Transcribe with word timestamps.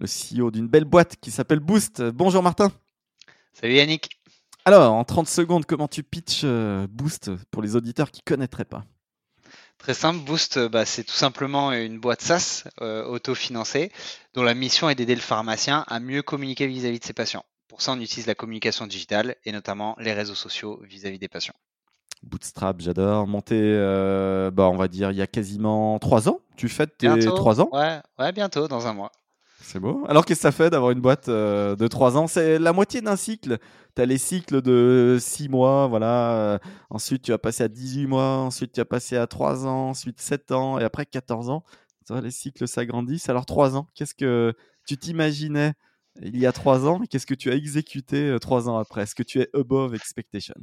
le 0.00 0.06
CEO 0.06 0.50
d'une 0.50 0.66
belle 0.66 0.84
boîte 0.84 1.16
qui 1.20 1.30
s'appelle 1.30 1.60
Boost. 1.60 2.02
Bonjour 2.02 2.42
Martin. 2.42 2.72
Salut 3.52 3.74
Yannick. 3.74 4.08
Alors, 4.64 4.92
en 4.92 5.04
30 5.04 5.28
secondes, 5.28 5.66
comment 5.66 5.88
tu 5.88 6.02
pitches 6.02 6.42
euh, 6.44 6.86
Boost 6.90 7.30
pour 7.50 7.62
les 7.62 7.76
auditeurs 7.76 8.10
qui 8.10 8.22
ne 8.26 8.34
connaîtraient 8.34 8.64
pas? 8.64 8.84
Très 9.78 9.94
simple, 9.94 10.20
Boost, 10.20 10.58
euh, 10.58 10.68
bah, 10.68 10.84
c'est 10.84 11.04
tout 11.04 11.14
simplement 11.14 11.72
une 11.72 11.98
boîte 11.98 12.20
SaaS 12.20 12.64
euh, 12.80 13.04
autofinancée 13.04 13.90
dont 14.34 14.42
la 14.42 14.54
mission 14.54 14.90
est 14.90 14.94
d'aider 14.94 15.14
le 15.14 15.20
pharmacien 15.20 15.84
à 15.86 16.00
mieux 16.00 16.22
communiquer 16.22 16.66
vis-à-vis 16.66 16.98
de 16.98 17.04
ses 17.04 17.14
patients. 17.14 17.44
Pour 17.68 17.82
ça, 17.82 17.92
on 17.92 18.00
utilise 18.00 18.26
la 18.26 18.34
communication 18.34 18.86
digitale 18.86 19.36
et 19.44 19.52
notamment 19.52 19.96
les 19.98 20.12
réseaux 20.12 20.34
sociaux 20.34 20.80
vis-à-vis 20.82 21.18
des 21.18 21.28
patients. 21.28 21.54
Bootstrap, 22.22 22.80
j'adore. 22.80 23.26
Monté, 23.26 23.72
bah, 24.52 24.68
on 24.68 24.76
va 24.76 24.88
dire, 24.88 25.10
il 25.10 25.16
y 25.16 25.22
a 25.22 25.26
quasiment 25.26 25.98
trois 25.98 26.28
ans. 26.28 26.40
Tu 26.56 26.68
fêtes 26.68 26.98
tes 26.98 27.24
trois 27.24 27.60
ans? 27.62 27.70
Ouais, 27.72 28.00
ouais, 28.18 28.32
bientôt, 28.32 28.68
dans 28.68 28.86
un 28.86 28.92
mois. 28.92 29.10
C'est 29.62 29.78
beau. 29.78 30.04
Alors, 30.08 30.24
qu'est-ce 30.24 30.40
que 30.40 30.42
ça 30.42 30.52
fait 30.52 30.70
d'avoir 30.70 30.90
une 30.90 31.00
boîte 31.00 31.28
euh, 31.28 31.76
de 31.76 31.86
3 31.86 32.16
ans? 32.16 32.26
C'est 32.26 32.58
la 32.58 32.72
moitié 32.72 33.00
d'un 33.02 33.16
cycle. 33.16 33.58
Tu 33.94 34.02
as 34.02 34.06
les 34.06 34.18
cycles 34.18 34.62
de 34.62 35.18
6 35.20 35.48
mois, 35.48 35.86
voilà. 35.86 36.32
Euh, 36.32 36.58
ensuite, 36.88 37.22
tu 37.22 37.30
vas 37.30 37.38
passer 37.38 37.64
à 37.64 37.68
18 37.68 38.06
mois. 38.06 38.38
Ensuite, 38.38 38.72
tu 38.72 38.80
vas 38.80 38.84
passer 38.84 39.16
à 39.16 39.26
3 39.26 39.66
ans. 39.66 39.90
Ensuite, 39.90 40.20
7 40.20 40.52
ans. 40.52 40.78
Et 40.78 40.84
après, 40.84 41.06
14 41.06 41.50
ans. 41.50 41.64
Ça 42.06 42.20
les 42.20 42.30
cycles 42.30 42.66
s'agrandissent. 42.66 43.28
Alors, 43.28 43.46
3 43.46 43.76
ans, 43.76 43.86
qu'est-ce 43.94 44.14
que 44.14 44.54
tu 44.86 44.96
t'imaginais 44.96 45.74
il 46.22 46.38
y 46.38 46.46
a 46.46 46.52
3 46.52 46.86
ans 46.88 47.02
et 47.02 47.06
qu'est-ce 47.06 47.26
que 47.26 47.34
tu 47.34 47.50
as 47.50 47.54
exécuté 47.54 48.36
3 48.40 48.68
euh, 48.68 48.70
ans 48.70 48.78
après? 48.78 49.02
Est-ce 49.02 49.14
que 49.14 49.22
tu 49.22 49.40
es 49.40 49.48
above 49.54 49.94
expectation? 49.94 50.54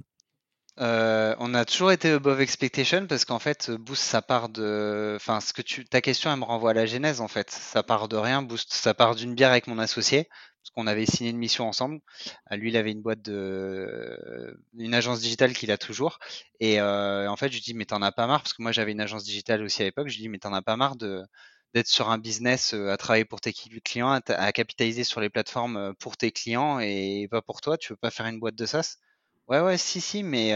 Euh, 0.79 1.35
on 1.39 1.53
a 1.55 1.65
toujours 1.65 1.91
été 1.91 2.11
above 2.11 2.39
expectation 2.39 3.07
parce 3.07 3.25
qu'en 3.25 3.39
fait, 3.39 3.71
Boost, 3.71 4.03
ça 4.03 4.21
part 4.21 4.49
de. 4.49 5.13
Enfin, 5.15 5.39
ce 5.41 5.51
que 5.53 5.61
tu... 5.61 5.85
ta 5.85 6.01
question, 6.01 6.31
elle 6.31 6.39
me 6.39 6.43
renvoie 6.45 6.71
à 6.71 6.73
la 6.73 6.85
genèse 6.85 7.19
en 7.21 7.27
fait. 7.27 7.49
Ça 7.49 7.81
part 7.83 8.07
de 8.07 8.15
rien, 8.15 8.41
Boost. 8.43 8.73
Ça 8.73 8.93
part 8.93 9.15
d'une 9.15 9.33
bière 9.33 9.49
avec 9.51 9.67
mon 9.67 9.79
associé 9.79 10.29
parce 10.61 10.71
qu'on 10.75 10.87
avait 10.87 11.05
signé 11.05 11.31
une 11.31 11.37
mission 11.37 11.67
ensemble. 11.67 11.99
Euh, 12.51 12.57
lui, 12.57 12.69
il 12.69 12.77
avait 12.77 12.91
une 12.91 13.01
boîte 13.01 13.21
de. 13.23 14.59
Une 14.77 14.93
agence 14.93 15.21
digitale 15.21 15.53
qu'il 15.53 15.71
a 15.71 15.77
toujours. 15.77 16.19
Et 16.59 16.79
euh, 16.79 17.29
en 17.29 17.35
fait, 17.37 17.49
je 17.49 17.53
lui 17.55 17.61
dis, 17.61 17.73
mais 17.73 17.85
t'en 17.85 18.01
as 18.01 18.11
pas 18.11 18.27
marre? 18.27 18.43
Parce 18.43 18.53
que 18.53 18.61
moi, 18.61 18.71
j'avais 18.71 18.91
une 18.91 19.01
agence 19.01 19.23
digitale 19.23 19.63
aussi 19.63 19.81
à 19.81 19.85
l'époque. 19.85 20.07
Je 20.09 20.15
lui 20.15 20.23
dis, 20.23 20.29
mais 20.29 20.39
t'en 20.39 20.53
as 20.53 20.61
pas 20.61 20.75
marre 20.77 20.95
de 20.95 21.23
d'être 21.73 21.87
sur 21.87 22.09
un 22.09 22.17
business 22.17 22.73
à 22.73 22.97
travailler 22.97 23.25
pour 23.25 23.41
tes 23.41 23.53
clients, 23.53 24.11
à, 24.27 24.51
capitaliser 24.53 25.03
sur 25.03 25.21
les 25.21 25.29
plateformes 25.29 25.93
pour 25.99 26.17
tes 26.17 26.31
clients 26.31 26.79
et 26.79 27.27
pas 27.29 27.41
pour 27.41 27.61
toi? 27.61 27.77
Tu 27.77 27.93
veux 27.93 27.97
pas 27.97 28.11
faire 28.11 28.25
une 28.27 28.39
boîte 28.39 28.55
de 28.55 28.65
SaaS? 28.65 28.97
Ouais, 29.47 29.61
ouais, 29.61 29.77
si, 29.77 30.01
si, 30.01 30.23
mais, 30.23 30.53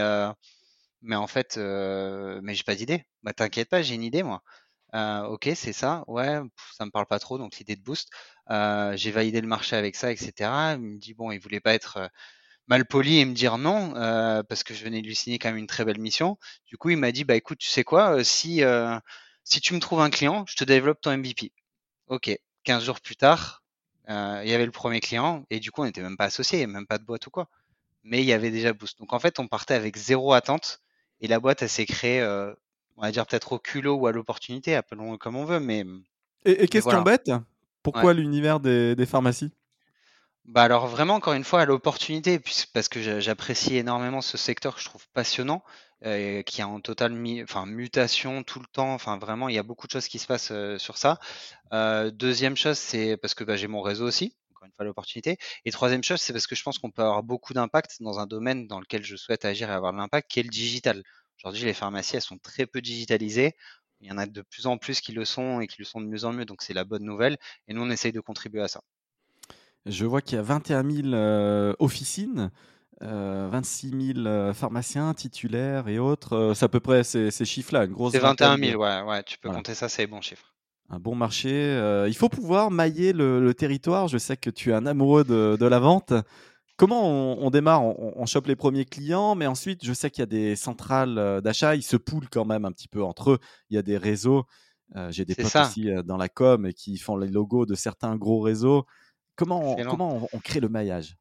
mais 1.02 1.16
en 1.16 1.26
fait, 1.26 1.56
mais 1.58 2.54
j'ai 2.54 2.62
pas 2.64 2.74
d'idée. 2.74 3.04
Bah, 3.22 3.32
t'inquiète 3.32 3.68
pas, 3.68 3.82
j'ai 3.82 3.94
une 3.94 4.02
idée, 4.02 4.22
moi. 4.22 4.42
ok, 5.28 5.50
c'est 5.56 5.72
ça. 5.72 6.04
Ouais, 6.08 6.40
ça 6.76 6.86
me 6.86 6.90
parle 6.90 7.06
pas 7.06 7.18
trop, 7.18 7.38
donc 7.38 7.56
l'idée 7.58 7.76
de 7.76 7.82
boost. 7.82 8.10
j'ai 8.50 9.10
validé 9.10 9.40
le 9.40 9.48
marché 9.48 9.76
avec 9.76 9.96
ça, 9.96 10.12
etc. 10.12 10.74
Il 10.74 10.80
me 10.82 10.98
dit, 10.98 11.14
bon, 11.14 11.30
il 11.32 11.40
voulait 11.40 11.60
pas 11.60 11.74
être 11.74 12.10
mal 12.68 12.86
poli 12.86 13.18
et 13.20 13.24
me 13.26 13.34
dire 13.34 13.58
non, 13.58 13.92
parce 14.48 14.64
que 14.64 14.74
je 14.74 14.84
venais 14.84 15.02
de 15.02 15.06
lui 15.08 15.16
signer 15.16 15.38
quand 15.38 15.50
même 15.50 15.58
une 15.58 15.66
très 15.68 15.84
belle 15.84 16.00
mission. 16.00 16.38
Du 16.66 16.76
coup, 16.78 16.90
il 16.90 16.98
m'a 16.98 17.12
dit, 17.12 17.24
bah 17.24 17.36
écoute, 17.36 17.58
tu 17.58 17.68
sais 17.70 17.84
quoi, 17.84 18.24
si, 18.24 18.62
si 19.44 19.60
tu 19.60 19.74
me 19.74 19.80
trouves 19.80 20.00
un 20.02 20.10
client, 20.10 20.44
je 20.48 20.56
te 20.56 20.64
développe 20.64 21.00
ton 21.00 21.12
MVP. 21.12 21.52
Ok, 22.08 22.30
15 22.64 22.84
jours 22.84 23.00
plus 23.00 23.16
tard, 23.16 23.64
il 24.08 24.48
y 24.48 24.54
avait 24.54 24.66
le 24.66 24.72
premier 24.72 25.00
client, 25.00 25.44
et 25.50 25.60
du 25.60 25.70
coup, 25.72 25.82
on 25.82 25.86
n'était 25.86 26.02
même 26.02 26.16
pas 26.18 26.26
associés, 26.26 26.66
même 26.66 26.86
pas 26.86 26.98
de 26.98 27.04
boîte 27.04 27.26
ou 27.26 27.30
quoi 27.30 27.48
mais 28.04 28.20
il 28.20 28.26
y 28.26 28.32
avait 28.32 28.50
déjà 28.50 28.72
Boost. 28.72 28.98
Donc 28.98 29.12
en 29.12 29.18
fait, 29.18 29.38
on 29.38 29.46
partait 29.46 29.74
avec 29.74 29.96
zéro 29.96 30.32
attente 30.32 30.80
et 31.20 31.28
la 31.28 31.40
boîte, 31.40 31.62
elle 31.62 31.68
s'est 31.68 31.86
créée, 31.86 32.20
euh, 32.20 32.52
on 32.96 33.02
va 33.02 33.12
dire 33.12 33.26
peut-être 33.26 33.52
au 33.52 33.58
culot 33.58 33.94
ou 33.94 34.06
à 34.06 34.12
l'opportunité, 34.12 34.74
appelons-le 34.74 35.18
comme 35.18 35.36
on 35.36 35.44
veut. 35.44 35.60
Mais, 35.60 35.84
et, 36.44 36.66
question 36.68 37.02
bête, 37.02 37.30
pourquoi 37.82 38.12
l'univers 38.12 38.60
des, 38.60 39.06
pharmacies? 39.06 39.52
Bah 40.44 40.62
alors 40.62 40.88
vraiment 40.88 41.14
encore 41.14 41.34
une 41.34 41.44
fois 41.44 41.60
à 41.60 41.66
l'opportunité 41.66 42.40
parce 42.74 42.88
que 42.88 43.20
j'apprécie 43.20 43.76
énormément 43.76 44.20
ce 44.20 44.36
secteur 44.36 44.74
que 44.74 44.80
je 44.80 44.86
trouve 44.86 45.06
passionnant 45.14 45.62
euh, 46.04 46.42
qui 46.42 46.62
est 46.62 46.64
en 46.64 46.80
totale 46.80 47.16
enfin, 47.44 47.64
mutation 47.64 48.42
tout 48.42 48.58
le 48.58 48.66
temps. 48.66 48.92
Enfin 48.92 49.18
vraiment 49.18 49.48
il 49.48 49.54
y 49.54 49.58
a 49.58 49.62
beaucoup 49.62 49.86
de 49.86 49.92
choses 49.92 50.08
qui 50.08 50.18
se 50.18 50.26
passent 50.26 50.50
euh, 50.50 50.78
sur 50.78 50.98
ça. 50.98 51.20
Deuxième 52.10 52.56
chose 52.56 52.76
c'est 52.76 53.16
parce 53.16 53.34
que 53.34 53.44
bah, 53.44 53.54
j'ai 53.54 53.68
mon 53.68 53.82
réseau 53.82 54.04
aussi 54.04 54.34
une 54.66 54.72
fois 54.72 54.84
l'opportunité. 54.84 55.36
Et 55.64 55.70
troisième 55.70 56.02
chose, 56.02 56.20
c'est 56.20 56.32
parce 56.32 56.46
que 56.46 56.54
je 56.54 56.62
pense 56.62 56.78
qu'on 56.78 56.90
peut 56.90 57.02
avoir 57.02 57.22
beaucoup 57.22 57.54
d'impact 57.54 57.96
dans 58.00 58.18
un 58.18 58.26
domaine 58.26 58.66
dans 58.66 58.80
lequel 58.80 59.04
je 59.04 59.16
souhaite 59.16 59.44
agir 59.44 59.70
et 59.70 59.72
avoir 59.72 59.92
de 59.92 59.98
l'impact, 59.98 60.30
qui 60.30 60.40
est 60.40 60.44
le 60.44 60.48
digital. 60.48 61.02
Aujourd'hui, 61.38 61.64
les 61.64 61.74
pharmacies, 61.74 62.16
elles 62.16 62.22
sont 62.22 62.38
très 62.38 62.66
peu 62.66 62.80
digitalisées. 62.80 63.56
Il 64.00 64.08
y 64.08 64.12
en 64.12 64.18
a 64.18 64.26
de 64.26 64.42
plus 64.42 64.66
en 64.66 64.78
plus 64.78 65.00
qui 65.00 65.12
le 65.12 65.24
sont 65.24 65.60
et 65.60 65.66
qui 65.66 65.76
le 65.78 65.84
sont 65.84 66.00
de 66.00 66.06
mieux 66.06 66.24
en 66.24 66.32
mieux, 66.32 66.44
donc 66.44 66.62
c'est 66.62 66.74
la 66.74 66.84
bonne 66.84 67.04
nouvelle. 67.04 67.36
Et 67.68 67.74
nous, 67.74 67.82
on 67.82 67.90
essaye 67.90 68.12
de 68.12 68.20
contribuer 68.20 68.62
à 68.62 68.68
ça. 68.68 68.82
Je 69.86 70.04
vois 70.04 70.20
qu'il 70.20 70.36
y 70.36 70.38
a 70.38 70.42
21 70.42 70.88
000 70.88 71.08
euh, 71.14 71.74
officines. 71.78 72.50
26 73.00 73.90
euh, 73.94 74.12
000 74.14 74.26
euh, 74.26 74.54
pharmaciens 74.54 75.12
titulaires 75.12 75.88
et 75.88 75.98
autres. 75.98 76.52
c'est 76.54 76.64
à 76.64 76.68
peu 76.68 76.78
près 76.78 77.02
ces, 77.02 77.30
chiffres-là, 77.44 77.84
une 77.86 77.92
grosse. 77.92 78.12
C'est 78.12 78.20
21 78.20 78.58
000, 78.58 78.80
ouais, 78.80 79.02
ouais, 79.02 79.22
tu 79.24 79.38
peux 79.38 79.50
compter 79.50 79.74
ça, 79.74 79.88
c'est 79.88 80.06
bon 80.06 80.20
chiffre 80.20 80.51
un 80.92 81.00
bon 81.00 81.14
marché. 81.14 81.50
Euh, 81.50 82.06
il 82.08 82.14
faut 82.14 82.28
pouvoir 82.28 82.70
mailler 82.70 83.12
le, 83.12 83.52
territoire. 83.54 84.08
Je 84.08 84.18
sais 84.18 84.36
que 84.36 84.50
tu 84.50 84.70
es 84.70 84.74
un 84.74 84.86
amoureux 84.86 85.24
de, 85.24 85.66
la 85.66 85.78
vente. 85.78 86.12
Comment 86.76 87.38
on, 87.38 87.50
démarre? 87.50 87.82
On, 87.82 88.26
chope 88.26 88.46
les 88.46 88.56
premiers 88.56 88.84
clients, 88.84 89.34
mais 89.34 89.46
ensuite, 89.46 89.84
je 89.84 89.92
sais 89.92 90.10
qu'il 90.10 90.20
y 90.20 90.24
a 90.24 90.26
des 90.26 90.54
centrales 90.54 91.18
euh, 91.18 91.40
d'achat. 91.40 91.74
Ils 91.74 91.82
se 91.82 91.96
poulent 91.96 92.28
quand 92.28 92.44
même 92.44 92.64
un 92.64 92.72
petit 92.72 92.88
peu 92.88 93.02
entre 93.02 93.32
eux. 93.32 93.38
Il 93.70 93.74
y 93.74 93.78
a 93.78 93.82
des 93.82 93.96
réseaux. 93.96 94.44
Euh, 94.96 95.10
j'ai 95.10 95.24
des 95.24 95.34
potes 95.34 95.56
aussi 95.56 95.88
dans 96.04 96.18
la 96.18 96.28
com 96.28 96.70
qui 96.74 96.98
font 96.98 97.16
les 97.16 97.28
logos 97.28 97.64
de 97.64 97.74
certains 97.74 98.16
gros 98.16 98.40
réseaux. 98.40 98.84
Comment, 99.34 99.76
comment 99.88 100.28
on 100.32 100.38
crée 100.40 100.60
le 100.60 100.68
maillage? 100.68 101.16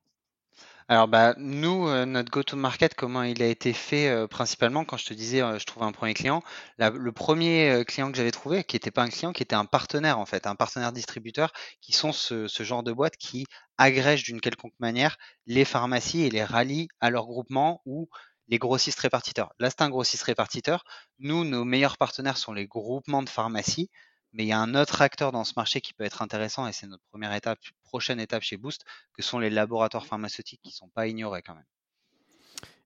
Alors 0.92 1.08
bah 1.08 1.36
nous, 1.38 1.88
euh, 1.88 2.06
notre 2.06 2.30
go-to-market, 2.30 2.96
comment 2.96 3.24
il 3.24 3.42
a 3.42 3.46
été 3.46 3.72
fait 3.72 4.10
euh, 4.10 4.28
principalement 4.28 4.84
quand 4.84 4.98
je 4.98 5.06
te 5.06 5.14
disais 5.14 5.42
euh, 5.42 5.58
je 5.58 5.66
trouve 5.66 5.84
un 5.84 5.94
premier 5.94 6.14
client, 6.14 6.44
le 6.80 7.12
premier 7.14 7.86
client 7.88 8.12
que 8.12 8.18
j'avais 8.18 8.32
trouvé, 8.32 8.66
qui 8.66 8.76
n'était 8.76 8.92
pas 8.92 9.04
un 9.04 9.08
client, 9.08 9.32
qui 9.32 9.42
était 9.42 9.56
un 9.56 9.64
partenaire 9.64 10.20
en 10.20 10.26
fait, 10.26 10.46
un 10.48 10.56
partenaire 10.56 10.92
distributeur, 10.92 11.54
qui 11.80 11.94
sont 11.94 12.12
ce, 12.12 12.46
genre 12.60 12.84
de 12.84 12.92
boîtes 12.92 13.16
qui 13.16 13.46
agrègent 13.78 14.24
d'une 14.24 14.42
quelconque 14.42 14.74
manière 14.80 15.16
les 15.46 15.64
pharmacies 15.64 16.24
et 16.24 16.30
les 16.30 16.44
rallient 16.44 16.90
à 17.00 17.10
leur 17.10 17.26
groupement 17.26 17.82
ou 17.86 18.10
les 18.50 18.58
grossistes 18.58 19.00
répartiteurs. 19.00 19.54
Là, 19.60 19.70
c'est 19.70 19.84
un 19.84 19.90
grossiste 19.90 20.24
répartiteur. 20.24 20.84
Nous, 21.20 21.46
nos 21.46 21.64
meilleurs 21.64 21.98
partenaires 21.98 22.38
sont 22.38 22.52
les 22.52 22.68
groupements 22.68 23.24
de 23.24 23.30
pharmacies. 23.30 23.90
Mais 24.34 24.44
il 24.44 24.48
y 24.48 24.54
a 24.54 24.60
un 24.60 24.76
autre 24.76 25.02
acteur 25.02 25.32
dans 25.32 25.44
ce 25.44 25.54
marché 25.58 25.82
qui 25.82 25.94
peut 25.94 26.04
être 26.04 26.22
intéressant, 26.22 26.68
et 26.68 26.72
c'est 26.72 26.88
notre 26.88 27.04
première 27.10 27.34
étape, 27.34 27.60
prochaine 27.84 28.20
étape 28.20 28.44
chez 28.44 28.58
Boost, 28.58 28.86
que 29.14 29.22
sont 29.22 29.40
les 29.40 29.50
laboratoires 29.50 30.06
pharmaceutiques 30.06 30.62
qui 30.62 30.70
ne 30.70 30.74
sont 30.74 30.90
pas 30.90 31.08
ignorés 31.08 31.42
quand 31.42 31.56
même. 31.56 31.66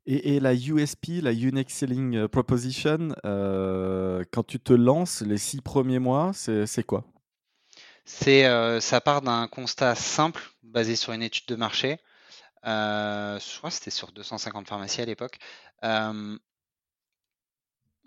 Et, 0.07 0.39
la 0.39 0.53
USP, 0.53 1.21
la 1.23 1.31
Unique 1.31 1.71
Selling 1.71 2.15
euh, 2.15 2.27
Proposition, 2.27 3.15
euh, 3.25 4.23
quand 4.31 4.43
tu 4.43 4.59
te 4.59 4.71
lances 4.71 5.21
les 5.21 5.39
six 5.39 5.61
premiers 5.61 5.97
mois, 5.97 6.31
c'est 6.33 6.83
quoi? 6.83 7.03
C'est 8.03 8.45
euh, 8.45 8.79
ça 8.81 9.01
part 9.01 9.23
d'un 9.23 9.47
constat 9.47 9.95
simple 9.95 10.43
basé 10.61 10.95
sur 10.95 11.13
une 11.13 11.23
étude 11.23 11.47
de 11.47 11.55
marché. 11.55 11.97
je 12.63 13.57
crois 13.57 13.71
que 13.71 13.75
c'était 13.75 13.89
sur 13.89 14.11
250 14.11 14.67
pharmacies 14.67 15.01
à 15.01 15.05
l'époque. 15.05 15.39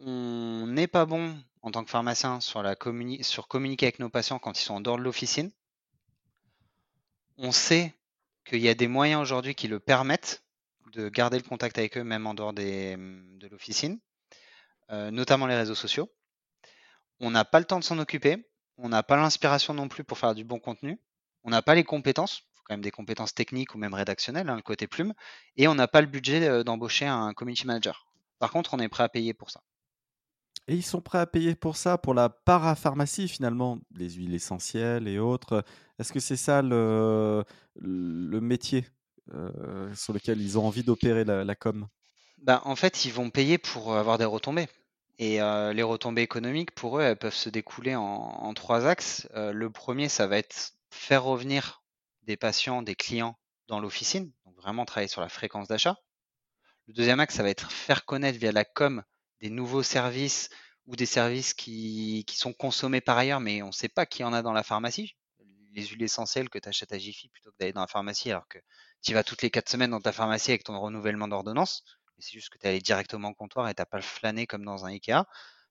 On 0.01 0.67
n'est 0.67 0.87
pas 0.87 1.07
bon 1.07 1.37
en 1.63 1.71
tant 1.71 1.85
que 1.85 1.91
pharmacien 1.91 2.41
sur, 2.41 2.63
la 2.63 2.77
sur 3.23 3.49
communiquer 3.49 3.87
avec 3.87 3.99
nos 3.99 4.09
patients 4.09 4.39
quand 4.39 4.59
ils 4.59 4.65
sont 4.65 4.75
en 4.75 4.81
dehors 4.81 4.99
de 4.99 5.03
l'officine. 5.03 5.51
On 7.37 7.53
sait 7.53 7.95
qu'il 8.45 8.61
y 8.61 8.69
a 8.69 8.75
des 8.75 8.89
moyens 8.89 9.21
aujourd'hui 9.21 9.55
qui 9.55 9.69
le 9.69 9.81
permettent 9.81 10.43
de 10.93 11.09
garder 11.09 11.37
le 11.37 11.45
contact 11.45 11.79
avec 11.79 11.99
eux 11.99 12.05
même 12.05 12.27
en 12.27 12.35
dehors 12.35 12.53
de 12.53 13.49
l'officine, 13.51 13.99
euh, 14.91 15.11
notamment 15.11 15.47
les 15.47 15.57
réseaux 15.57 15.75
sociaux. 15.75 16.11
On 17.21 17.31
n'a 17.31 17.45
pas 17.45 17.59
le 17.59 17.67
temps 17.67 17.79
de 17.79 17.85
s'en 17.85 17.99
occuper, 17.99 18.49
on 18.79 18.89
n'a 18.89 19.03
pas 19.03 19.17
l'inspiration 19.17 19.75
non 19.75 19.89
plus 19.89 20.05
pour 20.05 20.19
faire 20.19 20.35
du 20.35 20.45
bon 20.45 20.59
contenu, 20.59 21.01
on 21.45 21.51
n'a 21.51 21.63
pas 21.63 21.75
les 21.75 21.85
compétences, 21.85 22.39
il 22.39 22.57
faut 22.57 22.63
quand 22.65 22.75
même 22.75 22.81
des 22.81 22.91
compétences 22.91 23.35
techniques 23.35 23.75
ou 23.75 23.79
même 23.79 23.95
rédactionnelles, 23.95 24.49
hein, 24.49 24.57
le 24.57 24.63
côté 24.63 24.87
plume, 24.87 25.15
et 25.57 25.69
on 25.69 25.75
n'a 25.75 25.89
pas 25.89 26.01
le 26.01 26.07
budget 26.07 26.49
euh, 26.49 26.63
d'embaucher 26.63 27.07
un 27.07 27.35
community 27.35 27.67
manager. 27.67 28.07
Par 28.39 28.51
contre, 28.51 28.75
on 28.75 28.79
est 28.79 28.89
prêt 28.89 29.03
à 29.03 29.09
payer 29.09 29.35
pour 29.35 29.51
ça. 29.51 29.61
Et 30.67 30.75
ils 30.75 30.85
sont 30.85 31.01
prêts 31.01 31.19
à 31.19 31.27
payer 31.27 31.55
pour 31.55 31.77
ça, 31.77 31.99
pour 31.99 32.15
la 32.15 32.29
parapharmacie 32.29 33.29
finalement, 33.29 33.79
les 33.95 34.11
huiles 34.11 34.35
essentielles 34.35 35.09
et 35.09 35.19
autres. 35.19 35.65
Est-ce 35.99 36.13
que 36.13 36.21
c'est 36.21 36.37
ça 36.37 36.63
le, 36.63 37.45
métier 37.81 38.87
sur 39.95 40.13
lesquels 40.13 40.41
ils 40.41 40.59
ont 40.59 40.67
envie 40.67 40.83
d'opérer 40.83 41.25
la, 41.25 41.55
com? 41.55 41.87
Bah, 42.39 42.61
En 42.65 42.77
fait, 42.77 43.05
ils 43.05 43.13
vont 43.13 43.31
payer 43.31 43.59
pour 43.59 43.97
avoir 43.97 44.19
des 44.19 44.25
retombées. 44.25 44.69
Et 45.19 45.39
les 45.39 45.83
retombées 45.83 46.23
économiques, 46.23 46.75
pour 46.75 46.99
eux, 46.99 47.03
elles 47.03 47.17
peuvent 47.17 47.35
se 47.35 47.49
découler 47.49 47.95
en, 47.95 48.53
trois 48.55 48.87
axes. 48.87 49.27
le 49.35 49.71
premier, 49.71 50.09
ça 50.09 50.27
va 50.27 50.39
être 50.39 50.73
faire 50.91 51.25
revenir 51.25 51.83
des 52.23 52.37
patients, 52.37 52.83
des 52.83 52.95
clients 52.95 53.39
dans 53.69 53.81
l'officine, 53.81 54.33
donc 54.45 54.57
vraiment 54.57 54.85
travailler 54.85 55.09
sur 55.09 55.21
la 55.21 55.29
fréquence 55.29 55.69
d'achat. 55.69 55.97
Le 56.87 56.95
deuxième 56.95 57.21
axe, 57.21 57.35
ça 57.35 57.43
va 57.43 57.51
être 57.51 57.71
faire 57.71 58.05
connaître 58.05 58.39
via 58.39 58.53
la 58.53 58.65
com 58.65 59.03
des 59.41 59.51
nouveaux 59.51 59.83
services 59.83 60.51
ou 60.87 60.97
des 60.97 61.07
services 61.07 61.55
qui, 61.55 62.25
sont 62.35 62.53
consommés 62.53 63.01
par 63.01 63.19
ailleurs, 63.19 63.41
mais 63.41 63.63
on 63.63 63.69
ne 63.69 63.73
sait 63.73 63.89
pas 63.89 64.07
qui 64.07 64.25
en 64.25 64.33
a 64.33 64.43
dans 64.43 64.53
la 64.53 64.63
pharmacie. 64.63 65.17
Les 65.75 65.87
huiles 65.87 66.03
essentielles 66.03 66.49
que 66.49 66.59
tu 66.59 66.69
achètes 66.69 66.93
à 66.93 66.99
Jiffy 66.99 67.29
plutôt 67.29 67.51
que 67.53 67.57
d'aller 67.59 67.73
dans 67.73 67.83
la 67.83 67.87
pharmacie, 67.87 68.31
alors 68.31 68.49
que 68.49 68.59
tu 69.03 69.13
vas 69.13 69.23
toutes 69.23 69.43
les 69.43 69.51
quatre 69.51 69.69
semaines 69.69 69.91
dans 69.91 70.01
ta 70.01 70.13
pharmacie 70.13 70.51
avec 70.51 70.65
ton 70.65 70.79
renouvellement 70.81 71.29
d'ordonnance, 71.29 71.85
c'est 72.19 72.33
juste 72.33 72.49
que 72.51 72.59
tu 72.59 72.67
es 72.67 72.71
allé 72.71 72.81
directement 72.81 73.29
au 73.29 73.35
comptoir 73.35 73.69
et 73.69 73.75
tu 73.75 73.81
n'as 73.81 73.87
pas 73.87 74.01
flâné 74.01 74.47
comme 74.47 74.65
dans 74.65 74.87
un 74.87 74.89
Ikea. 74.89 75.25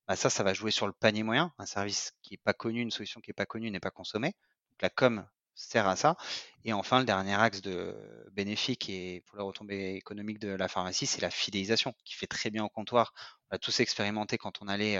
Bah 0.07 0.15
ça, 0.15 0.29
ça 0.29 0.43
va 0.43 0.53
jouer 0.53 0.71
sur 0.71 0.87
le 0.87 0.93
panier 0.93 1.23
moyen. 1.23 1.53
Un 1.57 1.65
service 1.65 2.13
qui 2.21 2.33
n'est 2.33 2.37
pas 2.37 2.53
connu, 2.53 2.81
une 2.81 2.91
solution 2.91 3.19
qui 3.19 3.29
n'est 3.29 3.35
pas 3.35 3.45
connue 3.45 3.69
n'est 3.71 3.79
pas 3.81 3.91
consommée. 3.91 4.33
Donc 4.71 4.81
la 4.81 4.89
com 4.89 5.27
sert 5.57 5.87
à 5.87 5.97
ça. 5.97 6.15
Et 6.63 6.71
enfin, 6.71 6.99
le 6.99 7.05
dernier 7.05 7.33
axe 7.33 7.61
de 7.61 7.95
bénéfique 8.31 8.89
et 8.89 9.23
pour 9.25 9.37
la 9.37 9.43
retombée 9.43 9.95
économique 9.95 10.39
de 10.39 10.49
la 10.49 10.67
pharmacie, 10.69 11.05
c'est 11.05 11.21
la 11.21 11.29
fidélisation 11.29 11.93
qui 12.05 12.15
fait 12.15 12.27
très 12.27 12.49
bien 12.49 12.63
au 12.63 12.69
comptoir. 12.69 13.13
On 13.49 13.55
a 13.55 13.57
tous 13.57 13.79
expérimenté 13.81 14.37
quand 14.37 14.61
on 14.61 14.67
allait 14.67 14.99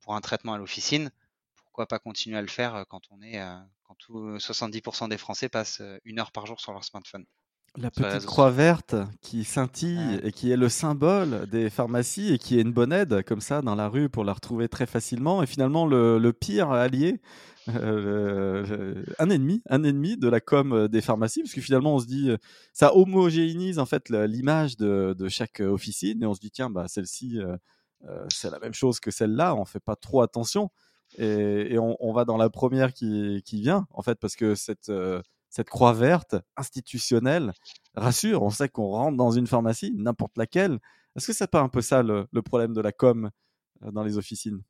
pour 0.00 0.14
un 0.14 0.20
traitement 0.20 0.54
à 0.54 0.58
l'officine. 0.58 1.10
Pourquoi 1.56 1.86
pas 1.86 1.98
continuer 1.98 2.38
à 2.38 2.42
le 2.42 2.48
faire 2.48 2.84
quand 2.88 3.02
on 3.10 3.22
est 3.22 3.40
quand 3.84 3.96
70% 4.08 5.08
des 5.08 5.18
Français 5.18 5.48
passent 5.48 5.82
une 6.04 6.18
heure 6.18 6.32
par 6.32 6.46
jour 6.46 6.60
sur 6.60 6.72
leur 6.72 6.84
smartphone. 6.84 7.26
La 7.76 7.90
petite 7.90 8.26
croix 8.26 8.50
verte 8.50 8.96
qui 9.20 9.44
scintille 9.44 10.20
et 10.24 10.32
qui 10.32 10.50
est 10.50 10.56
le 10.56 10.68
symbole 10.68 11.46
des 11.48 11.70
pharmacies 11.70 12.32
et 12.34 12.38
qui 12.38 12.58
est 12.58 12.62
une 12.62 12.72
bonne 12.72 12.92
aide 12.92 13.22
comme 13.22 13.40
ça 13.40 13.62
dans 13.62 13.76
la 13.76 13.88
rue 13.88 14.08
pour 14.08 14.24
la 14.24 14.32
retrouver 14.32 14.68
très 14.68 14.86
facilement. 14.86 15.40
Et 15.40 15.46
finalement, 15.46 15.86
le, 15.86 16.32
pire 16.32 16.72
allié, 16.72 17.20
euh, 17.76 19.04
un 19.18 19.30
ennemi, 19.30 19.62
un 19.68 19.82
ennemi 19.84 20.16
de 20.16 20.28
la 20.28 20.40
com 20.40 20.88
des 20.88 21.00
pharmacies, 21.00 21.42
parce 21.42 21.54
que 21.54 21.60
finalement, 21.60 21.94
on 21.94 21.98
se 21.98 22.06
dit, 22.06 22.30
ça 22.72 22.94
homogénise 22.96 23.78
en 23.78 23.86
fait 23.86 24.08
l'image 24.10 24.76
de, 24.76 25.28
chaque 25.28 25.60
officine 25.60 26.22
et 26.22 26.26
on 26.26 26.34
se 26.34 26.40
dit, 26.40 26.50
tiens, 26.50 26.70
bah, 26.70 26.86
celle-ci, 26.88 27.38
euh, 27.38 27.56
euh, 28.08 28.24
c'est 28.32 28.50
la 28.50 28.58
même 28.58 28.74
chose 28.74 29.00
que 29.00 29.10
celle-là, 29.10 29.54
on 29.54 29.64
fait 29.64 29.80
pas 29.80 29.96
trop 29.96 30.22
attention. 30.22 30.70
Et, 31.18 31.76
on, 31.78 32.12
va 32.12 32.24
dans 32.24 32.36
la 32.36 32.50
première 32.50 32.92
qui, 32.92 33.42
vient, 33.44 33.86
en 33.90 34.02
fait, 34.02 34.18
parce 34.20 34.36
que 34.36 34.54
cette 34.54 34.92
cette 35.50 35.68
croix 35.68 35.92
verte 35.92 36.36
institutionnelle 36.56 37.52
rassure. 37.94 38.42
On 38.42 38.50
sait 38.50 38.68
qu'on 38.68 38.86
rentre 38.86 39.16
dans 39.16 39.32
une 39.32 39.48
pharmacie, 39.48 39.92
n'importe 39.96 40.38
laquelle. 40.38 40.78
Est-ce 41.16 41.26
que 41.26 41.32
c'est 41.32 41.50
pas 41.50 41.60
un 41.60 41.68
peu 41.68 41.82
ça 41.82 42.02
le, 42.02 42.26
problème 42.42 42.72
de 42.72 42.80
la 42.80 42.92
com 42.92 43.30
euh, 43.82 43.90
dans 43.90 44.04
les 44.04 44.16
officines? 44.16 44.62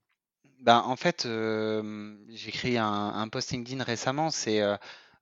Ben, 0.61 0.79
En 0.79 0.97
fait, 0.97 1.23
j'ai 1.25 2.49
écrit 2.49 2.79
un, 2.79 2.87
un, 2.87 3.29
post 3.29 3.51
LinkedIn 3.53 3.83
récemment, 3.83 4.31
c'est 4.31 4.61